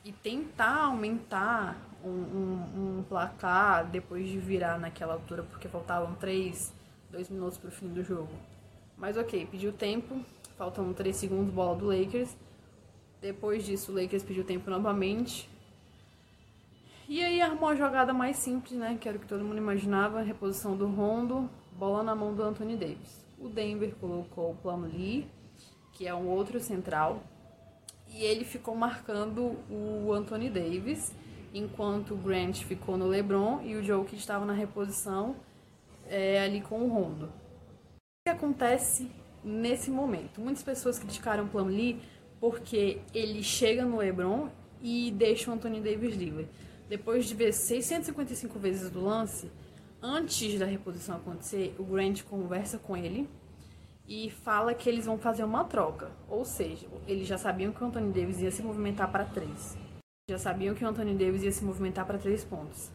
e 0.04 0.12
tentar 0.12 0.86
aumentar 0.86 1.78
um, 2.04 2.10
um, 2.10 3.00
um 3.00 3.04
placar 3.04 3.86
depois 3.90 4.28
de 4.28 4.38
virar 4.38 4.80
naquela 4.80 5.14
altura, 5.14 5.44
porque 5.44 5.68
faltavam 5.68 6.16
três, 6.16 6.74
dois 7.12 7.30
minutos 7.30 7.58
para 7.58 7.70
o 7.70 7.72
fim 7.72 7.88
do 7.90 8.04
jogo. 8.04 8.32
Mas 8.98 9.18
ok, 9.18 9.46
pediu 9.46 9.74
tempo, 9.74 10.24
faltando 10.58 10.94
três 10.94 11.18
segundos, 11.18 11.54
bola 11.54 11.76
do 11.76 11.86
Lakers 11.88 12.36
depois 13.22 13.66
disso, 13.66 13.92
o 13.92 13.96
Lakers 13.96 14.24
pediu 14.24 14.44
tempo 14.44 14.70
novamente. 14.70 15.50
E 17.10 17.24
aí 17.24 17.42
armou 17.42 17.70
a 17.70 17.76
jogada 17.76 18.14
mais 18.14 18.38
simples, 18.38 18.78
né? 18.78 18.98
Que 19.00 19.08
era 19.08 19.18
o 19.18 19.22
que 19.22 19.28
todo 19.28 19.44
mundo 19.44 19.58
imaginava. 19.58 20.22
Reposição 20.22 20.76
do 20.76 20.88
Rondo, 20.88 21.50
bola 21.72 22.04
na 22.04 22.16
mão 22.16 22.34
do 22.36 22.44
Anthony 22.44 22.76
Davis. 22.76 23.26
O 23.40 23.50
Denver 23.50 23.96
colocou 23.96 24.52
o 24.52 24.56
Plumlee, 24.56 25.28
que 25.98 26.08
é 26.08 26.14
um 26.14 26.28
outro 26.28 26.60
central. 26.60 27.24
E 28.08 28.24
ele 28.24 28.46
ficou 28.46 28.76
marcando 28.76 29.58
o 29.70 30.14
Anthony 30.14 30.50
Davis, 30.50 31.12
enquanto 31.54 32.14
o 32.14 32.18
Grant 32.18 32.64
ficou 32.64 32.98
no 32.98 33.08
LeBron 33.08 33.62
e 33.64 33.76
o 33.76 33.84
Joe 33.84 34.06
que 34.06 34.16
estava 34.16 34.46
na 34.46 34.54
reposição 34.54 35.36
é, 36.08 36.42
ali 36.42 36.62
com 36.62 36.82
o 36.82 36.88
Rondo. 36.88 37.26
O 37.26 38.30
que 38.30 38.32
acontece 38.32 39.10
nesse 39.44 39.90
momento? 39.90 40.40
Muitas 40.40 40.64
pessoas 40.64 41.00
criticaram 41.00 41.46
o 41.46 41.48
Plumlee 41.48 42.00
porque 42.40 43.00
ele 43.14 43.42
chega 43.42 43.84
no 43.84 43.98
LeBron 43.98 44.50
e 44.82 45.12
deixa 45.12 45.50
o 45.50 45.54
Anthony 45.54 45.82
Davis 45.82 46.16
livre. 46.16 46.48
Depois 46.88 47.26
de 47.26 47.34
ver 47.34 47.52
655 47.52 48.60
vezes 48.60 48.90
do 48.90 49.04
lance, 49.04 49.52
antes 50.02 50.58
da 50.60 50.66
reposição 50.66 51.18
acontecer, 51.18 51.76
o 51.78 51.84
Grant 51.84 52.24
conversa 52.24 52.78
com 52.78 52.96
ele 52.96 53.28
e 54.08 54.30
fala 54.30 54.74
que 54.74 54.88
eles 54.88 55.06
vão 55.06 55.18
fazer 55.18 55.44
uma 55.44 55.66
troca. 55.66 56.12
Ou 56.30 56.46
seja, 56.46 56.88
eles 57.06 57.28
já 57.28 57.38
sabiam 57.38 57.74
que 57.74 57.84
o 57.84 57.88
Anthony 57.88 58.12
Davis 58.12 58.40
ia 58.40 58.52
se 58.52 58.64
movimentar 58.64 59.12
para 59.12 59.26
três. 59.26 59.78
Já 60.30 60.38
sabiam 60.38 60.74
que 60.74 60.84
o 60.84 60.88
Anthony 60.88 61.14
Davis 61.14 61.44
ia 61.44 61.52
se 61.52 61.64
movimentar 61.64 62.06
para 62.06 62.18
três 62.18 62.44
pontos. 62.44 62.92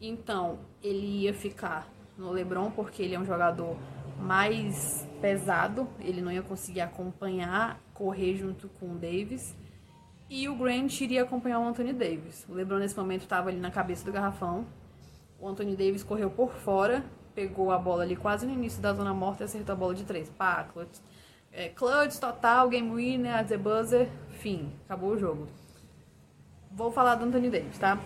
Então, 0.00 0.58
ele 0.82 1.22
ia 1.22 1.34
ficar 1.34 1.88
no 2.16 2.30
LeBron 2.30 2.70
porque 2.70 3.02
ele 3.02 3.14
é 3.14 3.20
um 3.20 3.24
jogador 3.24 3.76
mais 4.18 5.06
pesado, 5.20 5.88
ele 6.00 6.20
não 6.20 6.30
ia 6.30 6.42
conseguir 6.42 6.80
acompanhar, 6.80 7.80
correr 7.92 8.36
junto 8.36 8.68
com 8.68 8.92
o 8.92 8.94
Davis. 8.94 9.54
E 10.30 10.48
o 10.48 10.56
Grant 10.56 11.00
iria 11.00 11.22
acompanhar 11.22 11.60
o 11.60 11.66
Anthony 11.66 11.92
Davis. 11.92 12.46
O 12.48 12.54
LeBron 12.54 12.78
nesse 12.78 12.96
momento 12.96 13.22
estava 13.22 13.50
ali 13.50 13.58
na 13.58 13.70
cabeça 13.70 14.04
do 14.04 14.12
garrafão. 14.12 14.66
O 15.38 15.48
Anthony 15.48 15.76
Davis 15.76 16.02
correu 16.02 16.30
por 16.30 16.52
fora, 16.54 17.04
pegou 17.34 17.70
a 17.70 17.78
bola 17.78 18.02
ali 18.02 18.16
quase 18.16 18.46
no 18.46 18.52
início 18.52 18.80
da 18.80 18.92
zona 18.92 19.12
morta 19.12 19.42
e 19.42 19.44
acertou 19.44 19.72
a 19.72 19.76
bola 19.76 19.94
de 19.94 20.04
três. 20.04 20.30
Pá, 20.30 20.64
clutch, 20.64 20.98
é, 21.52 21.68
clutch 21.68 22.18
total, 22.18 22.68
game 22.68 22.90
winner, 22.90 23.34
as 23.36 23.50
a 23.50 23.58
buzzer, 23.58 24.08
fim, 24.40 24.72
acabou 24.84 25.10
o 25.10 25.18
jogo. 25.18 25.48
Vou 26.70 26.90
falar 26.90 27.14
do 27.16 27.24
Anthony 27.24 27.50
Davis, 27.50 27.78
tá? 27.78 27.98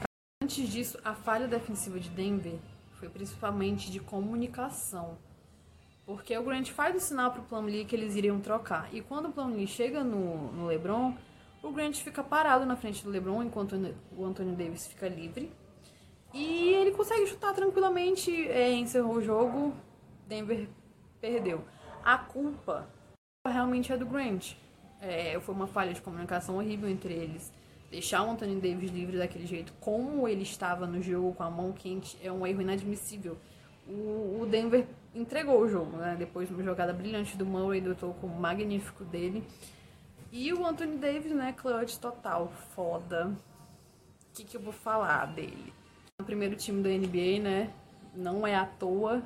Antes 0.43 0.69
disso, 0.69 0.99
a 1.05 1.15
falha 1.15 1.49
defensiva 1.49 1.99
de 1.99 2.11
Denver 2.11 2.59
foi 2.99 3.09
principalmente 3.09 3.91
de 3.91 4.01
comunicação. 4.01 5.17
Porque 6.05 6.37
o 6.37 6.43
Grant 6.43 6.71
faz 6.71 6.97
o 6.97 7.01
sinal 7.01 7.33
pro 7.33 7.43
Plumlee 7.43 7.85
que 7.85 7.95
eles 7.95 8.17
iriam 8.17 8.41
trocar. 8.41 8.89
E 8.95 9.01
quando 9.01 9.27
o 9.27 9.33
Plumlee 9.33 9.67
chega 9.67 10.03
no, 10.03 10.53
no 10.53 10.67
LeBron, 10.67 11.15
o 11.63 11.71
Grant 11.71 11.97
fica 11.97 12.23
parado 12.23 12.65
na 12.65 12.77
frente 12.77 13.05
do 13.05 13.11
LeBron 13.11 13.43
enquanto 13.43 13.77
o 14.17 14.25
Anthony 14.25 14.57
Davis 14.57 14.87
fica 14.87 15.07
livre. 15.07 15.53
E 16.39 16.73
ele 16.73 16.93
consegue 16.93 17.27
chutar 17.27 17.53
tranquilamente, 17.53 18.31
é, 18.49 18.71
encerrou 18.71 19.17
o 19.17 19.21
jogo, 19.21 19.75
Denver 20.29 20.69
perdeu. 21.21 21.65
A 22.05 22.17
culpa 22.17 22.89
realmente 23.45 23.93
é 23.93 23.97
do 23.97 24.07
Grant. 24.07 24.53
É, 25.01 25.39
foi 25.41 25.53
uma 25.53 25.67
falha 25.67 25.93
de 25.93 26.01
comunicação 26.01 26.57
horrível 26.57 26.89
entre 26.89 27.13
eles. 27.13 27.53
Deixar 27.91 28.23
o 28.23 28.31
Anthony 28.31 28.61
Davis 28.61 28.93
livre 28.93 29.19
daquele 29.19 29.47
jeito, 29.47 29.73
como 29.81 30.29
ele 30.29 30.43
estava 30.43 30.87
no 30.87 31.03
jogo 31.03 31.35
com 31.35 31.43
a 31.43 31.51
mão 31.51 31.73
quente, 31.73 32.17
é 32.23 32.31
um 32.31 32.47
erro 32.47 32.63
inadmissível. 32.63 33.37
O, 33.89 34.43
o 34.43 34.47
Denver 34.49 34.87
entregou 35.13 35.61
o 35.61 35.69
jogo, 35.69 35.97
né? 35.97 36.15
Depois 36.17 36.47
de 36.47 36.55
uma 36.55 36.63
jogada 36.63 36.93
brilhante 36.93 37.37
do 37.37 37.45
Murray, 37.45 37.81
do 37.81 37.97
toco 37.97 38.29
magnífico 38.29 39.05
dele. 39.05 39.43
E 40.31 40.53
o 40.53 40.65
Anthony 40.65 40.99
Davis, 40.99 41.33
né? 41.33 41.53
Clutch 41.53 41.97
total, 41.97 42.53
foda. 42.77 43.27
O 43.27 44.35
que, 44.35 44.45
que 44.45 44.57
eu 44.57 44.61
vou 44.61 44.73
falar 44.73 45.27
dele? 45.27 45.73
Primeiro 46.29 46.57
time 46.57 46.83
da 46.83 46.91
NBA, 46.91 47.43
né? 47.43 47.71
Não 48.15 48.47
é 48.47 48.55
à 48.55 48.67
toa. 48.67 49.23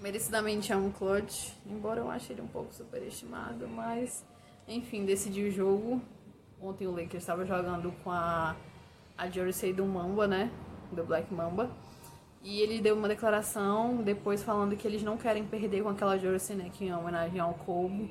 Merecidamente 0.00 0.72
é 0.72 0.76
um 0.76 0.90
clutch, 0.90 1.52
embora 1.64 2.00
eu 2.00 2.10
ache 2.10 2.32
ele 2.32 2.42
um 2.42 2.48
pouco 2.48 2.74
superestimado, 2.74 3.68
mas 3.68 4.24
enfim, 4.66 5.04
decidiu 5.04 5.46
o 5.46 5.50
jogo. 5.52 6.02
Ontem 6.60 6.88
o 6.88 6.90
Lakers 6.90 7.22
estava 7.22 7.46
jogando 7.46 7.94
com 8.02 8.10
a, 8.10 8.56
a 9.16 9.30
jersey 9.30 9.72
do 9.72 9.86
Mamba, 9.86 10.26
né? 10.26 10.50
Do 10.90 11.04
Black 11.04 11.32
Mamba. 11.32 11.70
E 12.42 12.60
ele 12.60 12.80
deu 12.80 12.96
uma 12.96 13.06
declaração 13.06 14.02
depois 14.02 14.42
falando 14.42 14.76
que 14.76 14.88
eles 14.88 15.04
não 15.04 15.16
querem 15.16 15.46
perder 15.46 15.84
com 15.84 15.90
aquela 15.90 16.18
jersey, 16.18 16.56
né, 16.56 16.72
que 16.72 16.88
é 16.88 16.96
homenagem 16.96 17.38
ao 17.38 17.54
Kobe. 17.54 18.10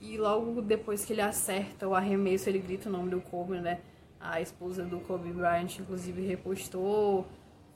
E 0.00 0.18
logo 0.18 0.60
depois 0.60 1.04
que 1.04 1.12
ele 1.12 1.22
acerta 1.22 1.86
o 1.86 1.94
arremesso, 1.94 2.48
ele 2.48 2.58
grita 2.58 2.88
o 2.88 2.92
nome 2.92 3.10
do 3.10 3.20
Kobe, 3.20 3.60
né? 3.60 3.78
A 4.30 4.40
esposa 4.40 4.84
do 4.84 4.98
Kobe 5.00 5.32
Bryant, 5.32 5.78
inclusive, 5.78 6.26
repostou, 6.26 7.26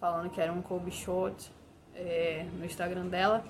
falando 0.00 0.30
que 0.30 0.40
era 0.40 0.52
um 0.52 0.60
Kobe 0.60 0.90
shot 0.90 1.52
é, 1.94 2.46
no 2.58 2.64
Instagram 2.64 3.06
dela. 3.06 3.44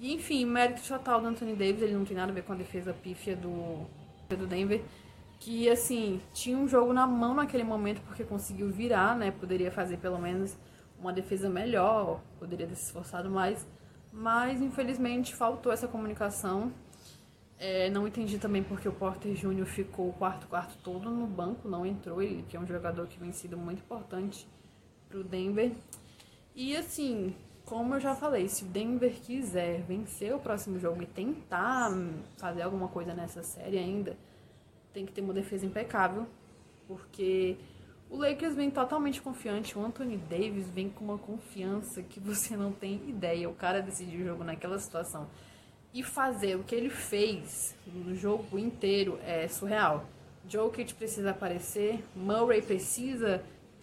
E, 0.00 0.12
enfim, 0.14 0.44
mérito 0.44 0.82
total 0.86 1.20
do 1.20 1.28
Anthony 1.28 1.54
Davis, 1.54 1.82
ele 1.82 1.94
não 1.94 2.04
tem 2.04 2.16
nada 2.16 2.32
a 2.32 2.34
ver 2.34 2.42
com 2.42 2.52
a 2.52 2.56
defesa 2.56 2.92
pífia 2.92 3.36
do, 3.36 3.86
do 4.28 4.46
Denver. 4.46 4.82
Que, 5.38 5.68
assim, 5.68 6.20
tinha 6.32 6.56
um 6.56 6.66
jogo 6.66 6.92
na 6.92 7.06
mão 7.06 7.34
naquele 7.34 7.64
momento, 7.64 8.00
porque 8.02 8.24
conseguiu 8.24 8.68
virar, 8.68 9.16
né? 9.16 9.30
Poderia 9.30 9.70
fazer 9.70 9.98
pelo 9.98 10.18
menos 10.18 10.56
uma 10.98 11.12
defesa 11.12 11.48
melhor, 11.48 12.20
poderia 12.38 12.66
ter 12.66 12.74
se 12.74 12.86
esforçado 12.86 13.30
mais, 13.30 13.66
mas 14.12 14.62
infelizmente 14.62 15.34
faltou 15.34 15.72
essa 15.72 15.86
comunicação. 15.86 16.72
É, 17.58 17.88
não 17.90 18.06
entendi 18.06 18.38
também 18.38 18.62
porque 18.62 18.88
o 18.88 18.92
Porter 18.92 19.34
Júnior 19.34 19.66
ficou 19.66 20.08
o 20.08 20.12
quarto 20.12 20.46
quarto 20.48 20.76
todo 20.82 21.08
no 21.08 21.26
banco, 21.26 21.68
não 21.68 21.86
entrou, 21.86 22.20
ele 22.20 22.44
que 22.48 22.56
é 22.56 22.60
um 22.60 22.66
jogador 22.66 23.06
que 23.06 23.18
vem 23.18 23.32
sido 23.32 23.56
muito 23.56 23.80
importante 23.80 24.46
para 25.08 25.18
o 25.18 25.24
Denver. 25.24 25.72
E 26.54 26.76
assim, 26.76 27.34
como 27.64 27.94
eu 27.94 28.00
já 28.00 28.14
falei, 28.14 28.48
se 28.48 28.64
o 28.64 28.66
Denver 28.66 29.12
quiser 29.20 29.82
vencer 29.82 30.34
o 30.34 30.40
próximo 30.40 30.78
jogo 30.78 31.02
e 31.02 31.06
tentar 31.06 31.90
fazer 32.36 32.62
alguma 32.62 32.88
coisa 32.88 33.14
nessa 33.14 33.42
série 33.42 33.78
ainda, 33.78 34.16
tem 34.92 35.06
que 35.06 35.12
ter 35.12 35.20
uma 35.22 35.32
defesa 35.32 35.64
impecável, 35.64 36.26
porque 36.86 37.56
o 38.10 38.16
Lakers 38.16 38.54
vem 38.54 38.70
totalmente 38.70 39.20
confiante, 39.20 39.76
o 39.76 39.84
Anthony 39.84 40.16
Davis 40.16 40.68
vem 40.68 40.88
com 40.88 41.04
uma 41.04 41.18
confiança 41.18 42.02
que 42.02 42.20
você 42.20 42.56
não 42.56 42.70
tem 42.70 43.08
ideia. 43.08 43.48
O 43.48 43.54
cara 43.54 43.80
decidiu 43.80 44.20
o 44.20 44.24
jogo 44.24 44.44
naquela 44.44 44.78
situação. 44.78 45.28
E 45.94 46.02
fazer 46.02 46.56
o 46.56 46.64
que 46.64 46.74
ele 46.74 46.90
fez 46.90 47.74
no 47.86 48.16
jogo 48.16 48.58
inteiro 48.58 49.16
é 49.24 49.46
surreal. 49.46 50.04
Jokic 50.48 50.92
precisa 50.92 51.30
aparecer, 51.30 52.04
Murray 52.16 52.60
precisa 52.60 53.42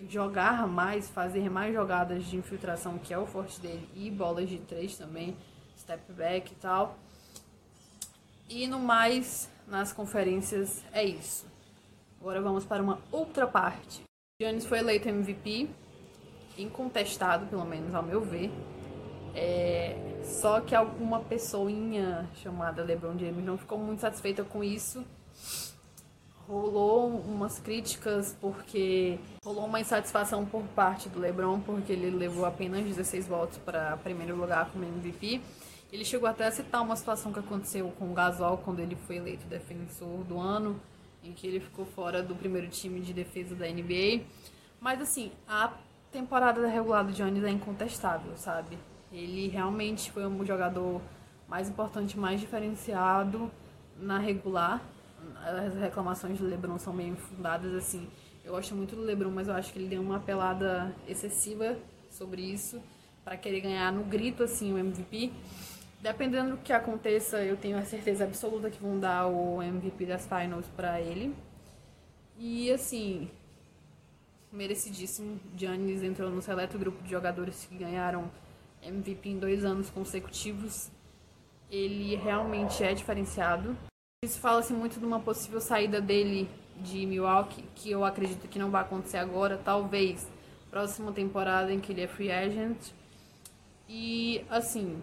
jogar 0.10 0.68
mais, 0.68 1.10
fazer 1.10 1.50
mais 1.50 1.74
jogadas 1.74 2.26
de 2.26 2.36
infiltração, 2.36 2.98
que 2.98 3.14
é 3.14 3.18
o 3.18 3.26
forte 3.26 3.62
dele, 3.62 3.88
e 3.96 4.12
bolas 4.12 4.50
de 4.50 4.58
três 4.58 4.98
também, 4.98 5.38
step 5.78 6.12
back 6.12 6.52
e 6.52 6.56
tal. 6.56 6.98
E 8.50 8.68
no 8.68 8.80
mais, 8.80 9.50
nas 9.66 9.94
conferências, 9.94 10.84
é 10.92 11.06
isso. 11.06 11.46
Agora 12.20 12.42
vamos 12.42 12.66
para 12.66 12.84
uma 12.84 13.00
outra 13.10 13.48
parte. 13.48 14.02
Giannis 14.42 14.66
foi 14.66 14.80
eleito 14.80 15.08
MVP, 15.08 15.70
incontestado, 16.58 17.46
pelo 17.48 17.66
menos 17.66 17.96
ao 17.96 18.04
meu 18.04 18.22
ver. 18.22 18.52
É, 19.34 20.11
só 20.24 20.62
que 20.62 20.76
alguma 20.76 21.20
pessoinha 21.20 22.30
chamada 22.36 22.84
LeBron 22.84 23.18
James 23.18 23.44
não 23.44 23.58
ficou 23.58 23.78
muito 23.78 24.00
satisfeita 24.00 24.44
com 24.44 24.64
isso 24.64 25.06
rolou 26.52 27.08
umas 27.08 27.60
críticas 27.60 28.36
porque 28.42 29.18
rolou 29.44 29.66
uma 29.66 29.80
insatisfação 29.80 30.46
por 30.46 30.64
parte 30.64 31.08
do 31.08 31.18
LeBron 31.18 31.62
porque 31.62 31.94
ele 31.94 32.10
levou 32.10 32.46
apenas 32.46 32.84
16 32.84 33.28
votos 33.28 33.58
para 33.58 33.96
primeiro 33.98 34.36
lugar 34.36 34.70
como 34.70 34.84
MVP. 34.84 35.42
Ele 35.92 36.04
chegou 36.04 36.28
até 36.28 36.46
a 36.46 36.52
citar 36.52 36.82
uma 36.82 36.96
situação 36.96 37.32
que 37.32 37.40
aconteceu 37.40 37.90
com 37.98 38.12
o 38.12 38.14
Gasol 38.14 38.58
quando 38.58 38.80
ele 38.80 38.96
foi 38.96 39.18
eleito 39.18 39.46
defensor 39.48 40.24
do 40.26 40.40
ano, 40.40 40.80
em 41.24 41.32
que 41.32 41.48
ele 41.48 41.60
ficou 41.60 41.86
fora 41.86 42.22
do 42.22 42.36
primeiro 42.36 42.68
time 42.68 43.00
de 43.00 43.14
defesa 43.14 43.56
da 43.56 43.68
NBA. 43.68 44.24
Mas 44.80 45.02
assim, 45.02 45.32
a 45.48 45.72
temporada 46.12 46.66
regular 46.68 47.06
do 47.06 47.14
Jones 47.14 47.44
é 47.44 47.50
incontestável, 47.50 48.36
sabe? 48.36 48.78
Ele 49.12 49.48
realmente 49.48 50.12
foi 50.12 50.26
um 50.26 50.46
jogador 50.46 51.02
mais 51.48 51.70
importante, 51.70 52.18
mais 52.18 52.40
diferenciado 52.40 53.52
na 53.98 54.18
regular 54.18 54.82
as 55.44 55.76
reclamações 55.76 56.40
do 56.40 56.46
LeBron 56.46 56.78
são 56.78 56.94
meio 56.94 57.14
infundadas, 57.14 57.74
assim. 57.74 58.08
Eu 58.44 58.54
gosto 58.54 58.76
muito 58.76 58.96
do 58.96 59.02
LeBron, 59.02 59.30
mas 59.30 59.48
eu 59.48 59.54
acho 59.54 59.72
que 59.72 59.80
ele 59.80 59.88
deu 59.88 60.02
uma 60.02 60.20
pelada 60.20 60.94
excessiva 61.08 61.78
sobre 62.10 62.42
isso 62.42 62.82
para 63.24 63.38
querer 63.38 63.62
ganhar 63.62 63.92
no 63.92 64.04
grito, 64.04 64.44
assim, 64.44 64.74
o 64.74 64.78
MVP. 64.78 65.32
Dependendo 66.02 66.52
do 66.52 66.58
que 66.58 66.74
aconteça, 66.74 67.44
eu 67.44 67.56
tenho 67.56 67.78
a 67.78 67.86
certeza 67.86 68.24
absoluta 68.24 68.70
que 68.70 68.82
vão 68.82 69.00
dar 69.00 69.28
o 69.28 69.62
MVP 69.62 70.06
das 70.06 70.26
finals 70.26 70.66
para 70.76 71.00
ele. 71.00 71.36
E, 72.38 72.72
assim, 72.72 73.30
merecidíssimo. 74.52 75.40
Giannis 75.56 76.02
entrou 76.02 76.32
no 76.32 76.42
seleto 76.42 76.80
grupo 76.80 77.04
de 77.04 77.12
jogadores 77.12 77.66
que 77.66 77.78
ganharam 77.78 78.30
MVP 78.84 79.30
em 79.30 79.40
dois 79.40 79.64
anos 79.64 79.90
consecutivos. 79.90 80.90
Ele 81.70 82.16
realmente 82.16 82.84
é 82.84 82.94
diferenciado. 82.94 83.78
Isso 84.24 84.40
fala-se 84.40 84.74
muito 84.74 85.00
de 85.00 85.06
uma 85.06 85.20
possível 85.20 85.62
saída 85.62 86.00
dele 86.02 86.50
de 86.78 87.06
Milwaukee, 87.06 87.64
que 87.76 87.92
eu 87.92 88.04
acredito 88.04 88.48
que 88.48 88.60
não 88.60 88.70
vai 88.70 88.82
acontecer 88.82 89.18
agora, 89.18 89.58
talvez 89.58 90.28
próxima 90.70 91.12
temporada 91.12 91.72
em 91.74 91.80
que 91.80 91.92
ele 91.92 92.02
é 92.02 92.08
free 92.08 92.32
agent. 92.32 92.78
E 93.88 94.44
assim, 94.50 95.02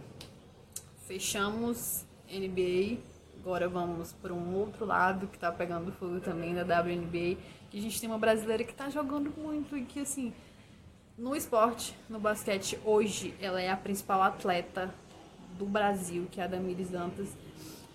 fechamos 1.07 2.07
NBA. 2.31 2.99
Agora 3.41 3.69
vamos 3.69 4.13
para 4.15 4.33
um 4.33 4.55
outro 4.57 4.85
lado 4.85 5.27
que 5.27 5.39
tá 5.39 5.53
pegando 5.53 5.93
fogo 5.93 6.21
também 6.21 6.55
da 6.55 6.63
WNBA. 6.63 7.37
Que 7.71 7.79
a 7.79 7.83
gente 7.83 8.01
tem 8.01 8.09
uma 8.09 8.19
brasileira 8.19 8.65
que 8.65 8.75
tá 8.75 8.89
jogando 8.89 9.33
muito 9.37 9.77
e 9.77 9.85
que 9.85 10.01
assim, 10.01 10.33
no 11.19 11.35
esporte, 11.35 11.95
no 12.09 12.19
basquete, 12.19 12.79
hoje 12.85 13.35
ela 13.41 13.61
é 13.61 13.71
a 13.71 13.77
principal 13.77 14.23
atleta 14.23 14.95
do 15.59 15.67
Brasil, 15.67 16.29
que 16.31 16.41
é 16.41 16.45
a 16.45 16.47
Damiris 16.47 16.91
Dantas 16.91 17.37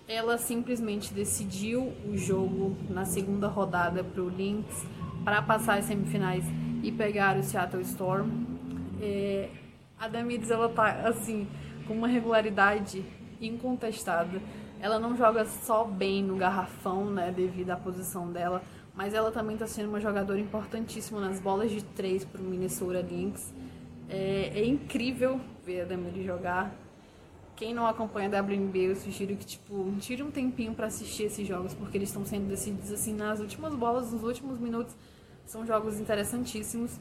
ela 0.06 0.36
simplesmente 0.36 1.14
decidiu 1.14 1.92
o 2.06 2.16
jogo 2.16 2.76
na 2.90 3.04
segunda 3.04 3.48
rodada 3.48 4.04
para 4.04 4.22
o 4.22 4.28
Lynx 4.28 4.86
para 5.24 5.40
passar 5.40 5.78
as 5.78 5.86
semifinais 5.86 6.44
e 6.82 6.92
pegar 6.92 7.38
o 7.38 7.42
Seattle 7.42 7.82
Storm. 7.82 8.28
É, 9.00 9.48
a 9.98 10.06
Damiris 10.06 10.50
ela 10.50 10.68
tá 10.68 11.08
assim 11.08 11.48
com 11.86 11.94
uma 11.94 12.06
regularidade 12.06 13.02
incontestada. 13.40 14.42
Ela 14.78 14.98
não 14.98 15.16
joga 15.16 15.46
só 15.46 15.84
bem 15.84 16.22
no 16.22 16.36
garrafão, 16.36 17.06
né, 17.06 17.32
devido 17.34 17.70
à 17.70 17.76
posição 17.76 18.30
dela, 18.30 18.62
mas 18.94 19.14
ela 19.14 19.30
também 19.30 19.54
está 19.54 19.66
sendo 19.66 19.88
uma 19.88 20.00
jogadora 20.00 20.38
importantíssima 20.38 21.20
nas 21.20 21.40
bolas 21.40 21.70
de 21.70 21.82
três 21.82 22.24
para 22.24 22.40
o 22.40 22.44
Minnesota 22.44 23.00
Lynx. 23.00 23.52
É, 24.08 24.52
é 24.54 24.64
incrível 24.64 25.40
ver 25.64 25.82
a 25.82 25.84
Damiris 25.84 26.24
jogar 26.24 26.74
quem 27.56 27.72
não 27.72 27.86
acompanha 27.86 28.28
a 28.28 28.42
WNBA, 28.42 28.78
eu 28.78 28.96
sugiro 28.96 29.36
que, 29.36 29.46
tipo, 29.46 29.92
tire 30.00 30.22
um 30.22 30.30
tempinho 30.30 30.74
para 30.74 30.86
assistir 30.86 31.24
esses 31.24 31.46
jogos, 31.46 31.72
porque 31.72 31.96
eles 31.96 32.08
estão 32.08 32.24
sendo 32.24 32.48
decididos, 32.48 32.90
assim, 32.90 33.14
nas 33.14 33.38
últimas 33.40 33.74
bolas, 33.74 34.12
nos 34.12 34.24
últimos 34.24 34.58
minutos. 34.58 34.94
São 35.46 35.64
jogos 35.64 36.00
interessantíssimos. 36.00 36.98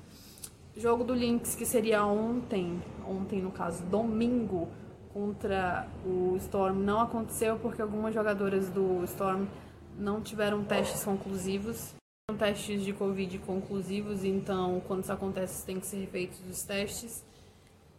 Jogo 0.76 1.04
do 1.04 1.14
Lynx, 1.14 1.56
que 1.56 1.66
seria 1.66 2.06
ontem, 2.06 2.82
ontem 3.08 3.42
no 3.42 3.52
caso, 3.52 3.84
domingo, 3.86 4.68
contra 5.14 5.88
o 6.06 6.36
Storm, 6.38 6.80
não 6.80 7.00
aconteceu 7.00 7.58
porque 7.58 7.82
algumas 7.82 8.14
jogadoras 8.14 8.70
do 8.70 9.04
Storm 9.04 9.46
não 9.98 10.22
tiveram 10.22 10.64
testes 10.64 11.04
conclusivos. 11.04 11.94
São 12.30 12.38
testes 12.38 12.84
de 12.84 12.94
Covid 12.94 13.38
conclusivos, 13.40 14.24
então, 14.24 14.82
quando 14.88 15.04
isso 15.04 15.12
acontece, 15.12 15.66
tem 15.66 15.80
que 15.80 15.86
ser 15.86 16.08
feitos 16.08 16.40
os 16.50 16.64
testes 16.64 17.24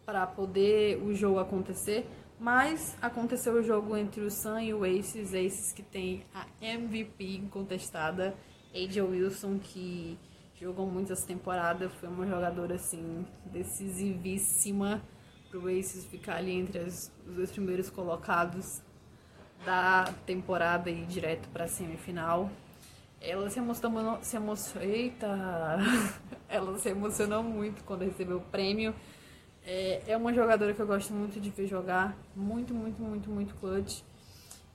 para 0.05 0.25
poder 0.25 1.01
o 1.03 1.13
jogo 1.13 1.39
acontecer. 1.39 2.07
Mas 2.39 2.97
aconteceu 3.01 3.53
o 3.53 3.63
jogo 3.63 3.95
entre 3.95 4.21
o 4.21 4.29
Sun 4.29 4.59
e 4.59 4.73
o 4.73 4.83
Aces, 4.83 5.33
Aces 5.33 5.71
que 5.71 5.81
tem 5.81 6.25
a 6.33 6.45
MVP 6.61 7.37
incontestada, 7.37 8.35
Angel 8.75 9.07
Wilson, 9.07 9.57
que 9.57 10.17
jogou 10.59 10.85
muito 10.85 11.13
essa 11.13 11.25
temporada, 11.25 11.89
foi 11.89 12.09
uma 12.09 12.27
jogadora 12.27 12.75
assim 12.75 13.25
decisivíssima 13.45 15.01
para 15.49 15.59
o 15.59 15.67
Aces 15.67 16.05
ficar 16.05 16.37
ali 16.37 16.51
entre 16.51 16.79
as, 16.79 17.11
os 17.25 17.35
dois 17.35 17.51
primeiros 17.51 17.89
colocados 17.89 18.81
da 19.63 20.05
temporada 20.25 20.89
e 20.89 21.05
direto 21.05 21.47
para 21.49 21.67
semifinal. 21.67 22.49
Ela 23.21 23.49
se 23.49 23.59
emocionou, 23.59 24.19
se 24.21 24.35
emocionou, 24.35 24.87
eita, 24.87 25.27
ela 26.49 26.77
se 26.77 26.89
emocionou 26.89 27.43
muito 27.43 27.83
quando 27.83 28.03
recebeu 28.03 28.37
o 28.37 28.41
prêmio. 28.41 28.93
É, 29.65 30.03
é 30.07 30.17
uma 30.17 30.31
jogadora 30.33 30.73
que 30.73 30.79
eu 30.79 30.85
gosto 30.85 31.11
muito 31.13 31.39
de 31.39 31.49
ver 31.49 31.67
jogar. 31.67 32.15
Muito, 32.35 32.73
muito, 32.73 33.01
muito, 33.01 33.29
muito 33.29 33.55
clutch. 33.55 34.01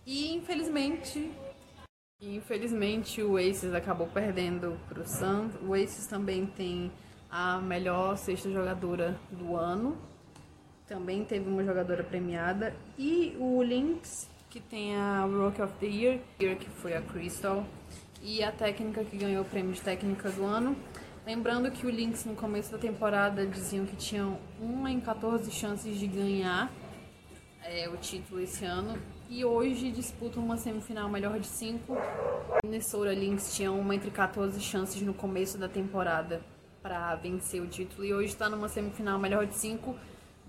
E 0.04 0.34
infelizmente. 0.34 1.30
Infelizmente 2.20 3.22
o 3.22 3.36
Aces 3.36 3.72
acabou 3.72 4.06
perdendo 4.08 4.78
para 4.88 5.00
o. 5.06 5.58
O 5.62 5.74
Aces 5.74 6.06
também 6.06 6.44
tem 6.44 6.90
a 7.30 7.58
melhor 7.58 8.16
sexta 8.16 8.50
jogadora 8.50 9.16
do 9.30 9.56
ano. 9.56 9.96
Também 10.86 11.24
teve 11.24 11.48
uma 11.48 11.64
jogadora 11.64 12.02
premiada. 12.02 12.74
E 12.98 13.36
o 13.38 13.62
Lynx, 13.62 14.28
que 14.50 14.60
tem 14.60 14.96
a 14.96 15.24
Rookie 15.24 15.62
of 15.62 15.72
the 15.80 15.86
Year, 15.86 16.20
que 16.38 16.68
foi 16.68 16.94
a 16.94 17.00
Crystal. 17.00 17.64
E 18.22 18.42
a 18.42 18.52
técnica 18.52 19.02
que 19.04 19.16
ganhou 19.16 19.42
o 19.42 19.46
prêmio 19.46 19.72
de 19.72 19.80
técnica 19.80 20.28
do 20.30 20.44
ano 20.44 20.76
Lembrando 21.26 21.70
que 21.70 21.86
o 21.86 21.90
Lynx 21.90 22.24
no 22.24 22.34
começo 22.34 22.72
da 22.72 22.78
temporada 22.78 23.46
diziam 23.46 23.84
que 23.84 23.94
tinham 23.94 24.38
1 24.60 24.88
em 24.88 25.00
14 25.00 25.50
chances 25.50 25.98
de 25.98 26.06
ganhar 26.06 26.72
é, 27.62 27.88
o 27.88 27.96
título 27.98 28.40
esse 28.40 28.64
ano. 28.64 28.98
E 29.28 29.44
hoje 29.44 29.92
disputam 29.92 30.42
uma 30.42 30.56
semifinal 30.56 31.08
melhor 31.08 31.38
de 31.38 31.46
5. 31.46 31.96
Minnesota 32.64 33.12
Lynx 33.12 33.54
tinha 33.54 33.70
uma 33.70 33.94
entre 33.94 34.10
14 34.10 34.58
chances 34.60 35.00
no 35.02 35.12
começo 35.12 35.58
da 35.58 35.68
temporada 35.68 36.40
para 36.82 37.14
vencer 37.16 37.62
o 37.62 37.66
título. 37.68 38.04
E 38.04 38.14
hoje 38.14 38.28
está 38.28 38.48
numa 38.48 38.68
semifinal 38.68 39.18
melhor 39.18 39.46
de 39.46 39.54
5 39.54 39.94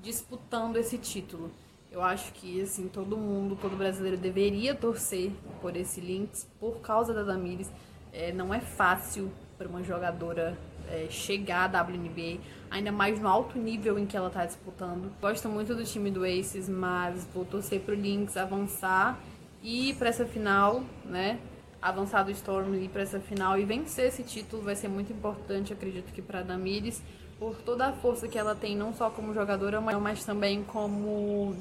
disputando 0.02 0.78
esse 0.78 0.98
título. 0.98 1.52
Eu 1.92 2.02
acho 2.02 2.32
que 2.34 2.62
assim 2.62 2.88
todo 2.88 3.18
mundo, 3.18 3.58
todo 3.62 3.76
brasileiro 3.76 4.18
deveria 4.18 4.74
torcer 4.74 5.30
por 5.62 5.76
esse 5.76 6.00
Lynx 6.00 6.50
por 6.58 6.80
causa 6.80 7.14
da 7.14 7.22
Damires. 7.22 7.70
É, 8.14 8.32
não 8.32 8.54
é 8.54 8.62
fácil 8.62 9.30
para 9.58 9.68
uma 9.68 9.84
jogadora 9.84 10.58
é, 10.90 11.08
chegar 11.10 11.74
à 11.76 11.84
WNBA, 11.84 12.40
ainda 12.70 12.92
mais 12.94 13.20
no 13.20 13.28
alto 13.28 13.58
nível 13.60 14.00
em 14.00 14.06
que 14.06 14.16
ela 14.16 14.28
está 14.28 14.46
disputando. 14.46 15.12
Gosto 15.20 15.50
muito 15.50 15.76
do 15.76 15.84
time 15.84 16.10
do 16.10 16.24
Aces, 16.24 16.70
mas 16.70 17.28
vou 17.34 17.44
torcer 17.44 17.82
pro 17.82 17.94
Lynx 17.94 18.38
avançar 18.38 19.20
e 19.62 19.94
para 19.96 20.10
essa 20.10 20.26
final, 20.26 20.84
né? 21.04 21.40
Avançar 21.82 22.24
do 22.24 22.32
Storm 22.32 22.74
e 22.74 22.86
ir 22.86 22.90
para 22.90 23.02
essa 23.02 23.20
final 23.20 23.60
e 23.60 23.66
vencer 23.66 24.08
esse 24.08 24.24
título 24.24 24.64
vai 24.64 24.76
ser 24.76 24.88
muito 24.88 25.12
importante, 25.12 25.74
acredito 25.74 26.14
que 26.14 26.22
para 26.22 26.42
Damires, 26.42 27.02
por 27.38 27.56
toda 27.58 27.88
a 27.88 27.92
força 27.92 28.28
que 28.28 28.38
ela 28.38 28.56
tem, 28.56 28.76
não 28.78 28.94
só 28.94 29.10
como 29.10 29.34
jogadora, 29.34 29.82
mas 29.82 30.24
também 30.24 30.64
como 30.64 31.56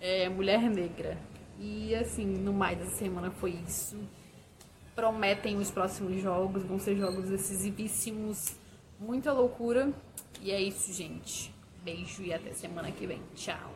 é, 0.00 0.28
mulher 0.28 0.62
negra. 0.70 1.18
E 1.58 1.94
assim, 1.94 2.26
no 2.26 2.52
mais 2.52 2.78
dessa 2.78 2.96
semana 2.96 3.30
foi 3.30 3.52
isso 3.66 3.96
prometem 4.96 5.58
os 5.58 5.70
próximos 5.70 6.20
jogos, 6.20 6.64
vão 6.64 6.78
ser 6.78 6.96
jogos 6.96 7.28
decisivíssimos, 7.28 8.56
muita 8.98 9.30
loucura. 9.30 9.92
E 10.40 10.50
é 10.50 10.60
isso, 10.60 10.92
gente. 10.92 11.54
Beijo 11.84 12.22
e 12.22 12.32
até 12.32 12.52
semana 12.52 12.90
que 12.90 13.06
vem. 13.06 13.20
Tchau. 13.34 13.75